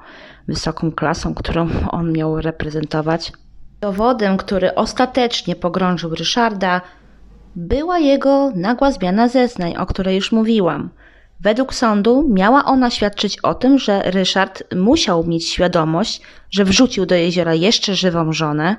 wysoką 0.48 0.92
klasą, 0.92 1.34
którą 1.34 1.68
on 1.90 2.12
miał 2.12 2.40
reprezentować. 2.40 3.32
Dowodem, 3.80 4.36
który 4.36 4.74
ostatecznie 4.74 5.56
pogrążył 5.56 6.14
Ryszarda, 6.14 6.80
była 7.56 7.98
jego 7.98 8.52
nagła 8.54 8.90
zmiana 8.90 9.28
zeznań, 9.28 9.76
o 9.76 9.86
której 9.86 10.16
już 10.16 10.32
mówiłam. 10.32 10.90
Według 11.40 11.74
sądu 11.74 12.28
miała 12.28 12.64
ona 12.64 12.90
świadczyć 12.90 13.38
o 13.38 13.54
tym, 13.54 13.78
że 13.78 14.02
Ryszard 14.02 14.74
musiał 14.76 15.24
mieć 15.24 15.48
świadomość, 15.48 16.20
że 16.50 16.64
wrzucił 16.64 17.06
do 17.06 17.14
jeziora 17.14 17.54
jeszcze 17.54 17.94
żywą 17.94 18.32
żonę. 18.32 18.76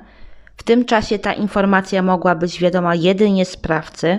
W 0.56 0.62
tym 0.62 0.84
czasie 0.84 1.18
ta 1.18 1.32
informacja 1.32 2.02
mogła 2.02 2.34
być 2.34 2.60
wiadoma 2.60 2.94
jedynie 2.94 3.44
sprawcy. 3.44 4.18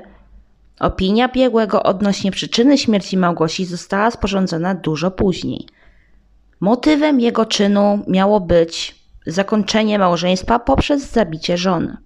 Opinia 0.79 1.27
biegłego 1.27 1.83
odnośnie 1.83 2.31
przyczyny 2.31 2.77
śmierci 2.77 3.17
Małgosi 3.17 3.65
została 3.65 4.11
sporządzona 4.11 4.75
dużo 4.75 5.11
później. 5.11 5.67
Motywem 6.59 7.19
jego 7.19 7.45
czynu 7.45 7.99
miało 8.07 8.39
być 8.39 8.95
zakończenie 9.27 9.99
małżeństwa 9.99 10.59
poprzez 10.59 11.11
zabicie 11.11 11.57
żony. 11.57 11.97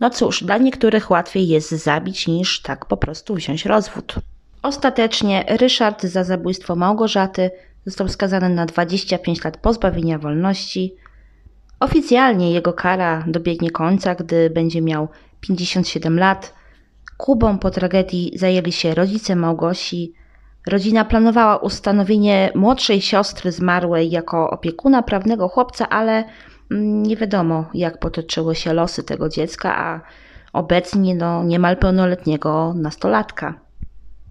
No 0.00 0.10
cóż, 0.10 0.44
dla 0.44 0.58
niektórych 0.58 1.10
łatwiej 1.10 1.48
jest 1.48 1.70
zabić 1.70 2.28
niż 2.28 2.62
tak 2.62 2.86
po 2.86 2.96
prostu 2.96 3.34
wziąć 3.34 3.64
rozwód. 3.64 4.14
Ostatecznie 4.62 5.44
Ryszard 5.48 6.02
za 6.02 6.24
zabójstwo 6.24 6.76
Małgorzaty 6.76 7.50
został 7.86 8.08
skazany 8.08 8.48
na 8.48 8.66
25 8.66 9.44
lat 9.44 9.56
pozbawienia 9.56 10.18
wolności. 10.18 10.94
Oficjalnie 11.80 12.52
jego 12.52 12.72
kara 12.72 13.24
dobiegnie 13.26 13.70
końca, 13.70 14.14
gdy 14.14 14.50
będzie 14.50 14.82
miał 14.82 15.08
57 15.40 16.18
lat. 16.18 16.54
Kubą 17.16 17.58
po 17.58 17.70
tragedii 17.70 18.32
zajęli 18.34 18.72
się 18.72 18.94
rodzice 18.94 19.36
Małgosi. 19.36 20.12
Rodzina 20.66 21.04
planowała 21.04 21.56
ustanowienie 21.56 22.52
młodszej 22.54 23.00
siostry 23.00 23.52
zmarłej 23.52 24.10
jako 24.10 24.50
opiekuna 24.50 25.02
prawnego 25.02 25.48
chłopca, 25.48 25.88
ale 25.88 26.24
mm, 26.70 27.02
nie 27.02 27.16
wiadomo, 27.16 27.64
jak 27.74 27.98
potoczyły 27.98 28.54
się 28.54 28.72
losy 28.72 29.02
tego 29.02 29.28
dziecka, 29.28 29.78
a 29.78 30.00
obecnie 30.52 31.14
no, 31.14 31.44
niemal 31.44 31.76
pełnoletniego 31.76 32.74
nastolatka. 32.76 33.60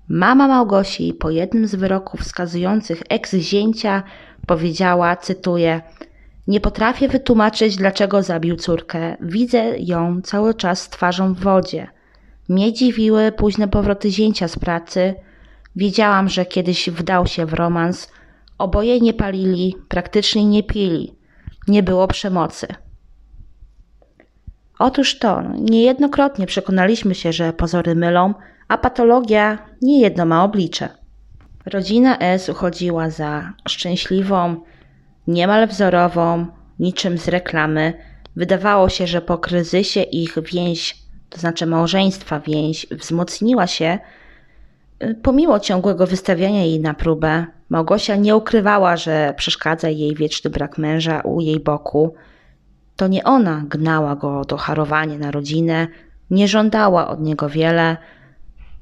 Mama 0.09 0.47
Małgosi 0.47 1.13
po 1.13 1.29
jednym 1.29 1.67
z 1.67 1.75
wyroków 1.75 2.23
skazujących 2.23 3.01
ex-zięcia 3.09 4.03
powiedziała, 4.47 5.15
cytuję, 5.15 5.81
nie 6.47 6.61
potrafię 6.61 7.07
wytłumaczyć, 7.07 7.75
dlaczego 7.75 8.23
zabił 8.23 8.55
córkę. 8.55 9.17
Widzę 9.21 9.79
ją 9.79 10.21
cały 10.21 10.53
czas 10.53 10.81
z 10.81 10.89
twarzą 10.89 11.33
w 11.33 11.39
wodzie. 11.39 11.87
Mnie 12.49 12.73
dziwiły 12.73 13.31
późne 13.31 13.67
powroty 13.67 14.11
zięcia 14.11 14.47
z 14.47 14.59
pracy. 14.59 15.15
Wiedziałam, 15.75 16.29
że 16.29 16.45
kiedyś 16.45 16.89
wdał 16.89 17.27
się 17.27 17.45
w 17.45 17.53
romans. 17.53 18.11
Oboje 18.57 18.99
nie 18.99 19.13
palili, 19.13 19.75
praktycznie 19.89 20.45
nie 20.45 20.63
pili. 20.63 21.15
Nie 21.67 21.83
było 21.83 22.07
przemocy. 22.07 22.67
Otóż 24.79 25.19
to, 25.19 25.41
niejednokrotnie 25.59 26.45
przekonaliśmy 26.45 27.15
się, 27.15 27.33
że 27.33 27.53
pozory 27.53 27.95
mylą, 27.95 28.33
a 28.67 28.77
patologia 28.77 29.57
niejedno 29.81 30.25
ma 30.25 30.43
oblicze. 30.43 30.89
Rodzina 31.65 32.17
S 32.17 32.49
uchodziła 32.49 33.09
za 33.09 33.53
szczęśliwą, 33.69 34.55
niemal 35.27 35.67
wzorową, 35.67 36.47
niczym 36.79 37.17
z 37.17 37.27
reklamy. 37.27 37.93
Wydawało 38.35 38.89
się, 38.89 39.07
że 39.07 39.21
po 39.21 39.37
kryzysie 39.37 40.01
ich 40.01 40.35
więź, 40.53 41.02
to 41.33 41.39
znaczy 41.39 41.65
małżeństwa 41.65 42.39
więź, 42.39 42.87
wzmocniła 42.91 43.67
się. 43.67 43.99
Pomimo 45.21 45.59
ciągłego 45.59 46.07
wystawiania 46.07 46.63
jej 46.63 46.79
na 46.79 46.93
próbę, 46.93 47.45
Małgosia 47.73 48.15
nie 48.15 48.35
ukrywała, 48.35 48.97
że 48.97 49.33
przeszkadza 49.37 49.89
jej 49.89 50.15
wieczny 50.15 50.49
brak 50.49 50.77
męża 50.77 51.21
u 51.21 51.41
jej 51.41 51.59
boku. 51.59 52.13
To 52.95 53.07
nie 53.07 53.23
ona 53.23 53.63
gnała 53.67 54.15
go 54.15 54.45
do 54.45 54.57
harowania 54.57 55.17
na 55.17 55.31
rodzinę, 55.31 55.87
nie 56.29 56.47
żądała 56.47 57.07
od 57.07 57.21
niego 57.21 57.49
wiele, 57.49 57.97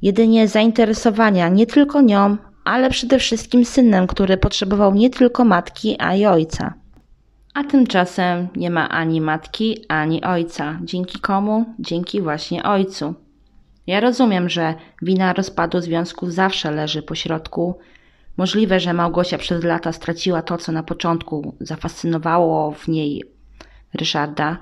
jedynie 0.01 0.47
zainteresowania 0.47 1.49
nie 1.49 1.65
tylko 1.65 2.01
nią, 2.01 2.37
ale 2.63 2.89
przede 2.89 3.19
wszystkim 3.19 3.65
synem, 3.65 4.07
który 4.07 4.37
potrzebował 4.37 4.93
nie 4.93 5.09
tylko 5.09 5.45
matki, 5.45 5.95
a 5.99 6.15
i 6.15 6.25
ojca. 6.25 6.73
A 7.53 7.63
tymczasem 7.63 8.47
nie 8.55 8.69
ma 8.69 8.89
ani 8.89 9.21
matki, 9.21 9.85
ani 9.87 10.23
ojca. 10.23 10.79
Dzięki 10.83 11.19
komu? 11.19 11.65
Dzięki 11.79 12.21
właśnie 12.21 12.63
ojcu. 12.63 13.13
Ja 13.87 13.99
rozumiem, 13.99 14.49
że 14.49 14.75
wina 15.01 15.33
rozpadu 15.33 15.81
związku 15.81 16.29
zawsze 16.29 16.71
leży 16.71 17.01
po 17.01 17.15
środku. 17.15 17.79
Możliwe, 18.37 18.79
że 18.79 18.93
Małgosia 18.93 19.37
przez 19.37 19.63
lata 19.63 19.91
straciła 19.91 20.41
to, 20.41 20.57
co 20.57 20.71
na 20.71 20.83
początku 20.83 21.55
zafascynowało 21.59 22.71
w 22.71 22.87
niej 22.87 23.23
Ryszarda. 23.93 24.57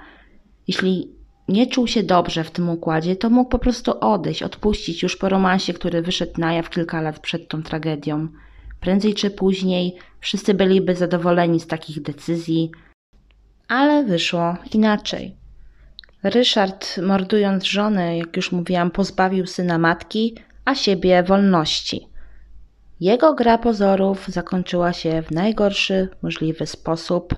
Jeśli 0.67 1.12
nie 1.47 1.67
czuł 1.67 1.88
się 1.88 2.04
dobrze 2.04 2.43
w 2.43 2.52
tym 2.52 2.69
układzie, 2.69 3.15
to 3.15 3.30
mógł 3.30 3.49
po 3.49 3.60
prostu 3.60 3.99
odejść, 3.99 4.43
odpuścić 4.43 5.04
już 5.04 5.17
po 5.17 5.30
romansie, 5.30 5.73
który 5.73 6.02
wyszedł 6.02 6.41
na 6.41 6.54
jaw 6.54 6.69
kilka 6.69 7.02
lat 7.02 7.19
przed 7.19 7.47
tą 7.47 7.63
tragedią. 7.63 8.28
Prędzej 8.80 9.13
czy 9.13 9.32
później 9.32 9.97
wszyscy 10.19 10.53
byliby 10.53 10.95
zadowoleni 10.95 11.60
z 11.60 11.67
takich 11.67 12.01
decyzji, 12.01 12.71
ale 13.67 14.03
wyszło 14.03 14.58
inaczej. 14.73 15.36
Ryszard, 16.23 16.97
mordując 16.97 17.63
żonę, 17.63 18.17
jak 18.17 18.36
już 18.36 18.51
mówiłam, 18.51 18.91
pozbawił 18.91 19.47
syna 19.47 19.77
matki, 19.77 20.36
a 20.65 20.75
siebie 20.75 21.23
wolności. 21.23 22.08
Jego 22.99 23.34
gra 23.34 23.58
pozorów 23.58 24.27
zakończyła 24.27 24.93
się 24.93 25.21
w 25.21 25.32
najgorszy 25.32 26.10
możliwy 26.21 26.65
sposób. 26.65 27.36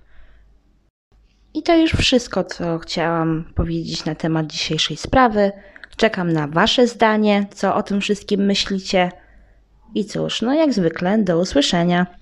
I 1.54 1.64
to 1.64 1.78
już 1.78 1.92
wszystko, 1.92 2.44
co 2.44 2.80
chciałam 2.80 3.54
powiedzieć 3.56 4.06
na 4.06 4.16
temat 4.16 4.48
dzisiejszej 4.48 4.98
sprawy. 4.98 5.52
Czekam 5.98 6.34
na 6.34 6.48
Wasze 6.48 6.88
zdanie, 6.88 7.48
co 7.54 7.76
o 7.76 7.84
tym 7.84 8.02
wszystkim 8.02 8.46
myślicie. 8.46 9.12
I 9.96 10.06
cóż, 10.06 10.42
no 10.42 10.54
jak 10.54 10.74
zwykle, 10.74 11.18
do 11.18 11.40
usłyszenia. 11.40 12.21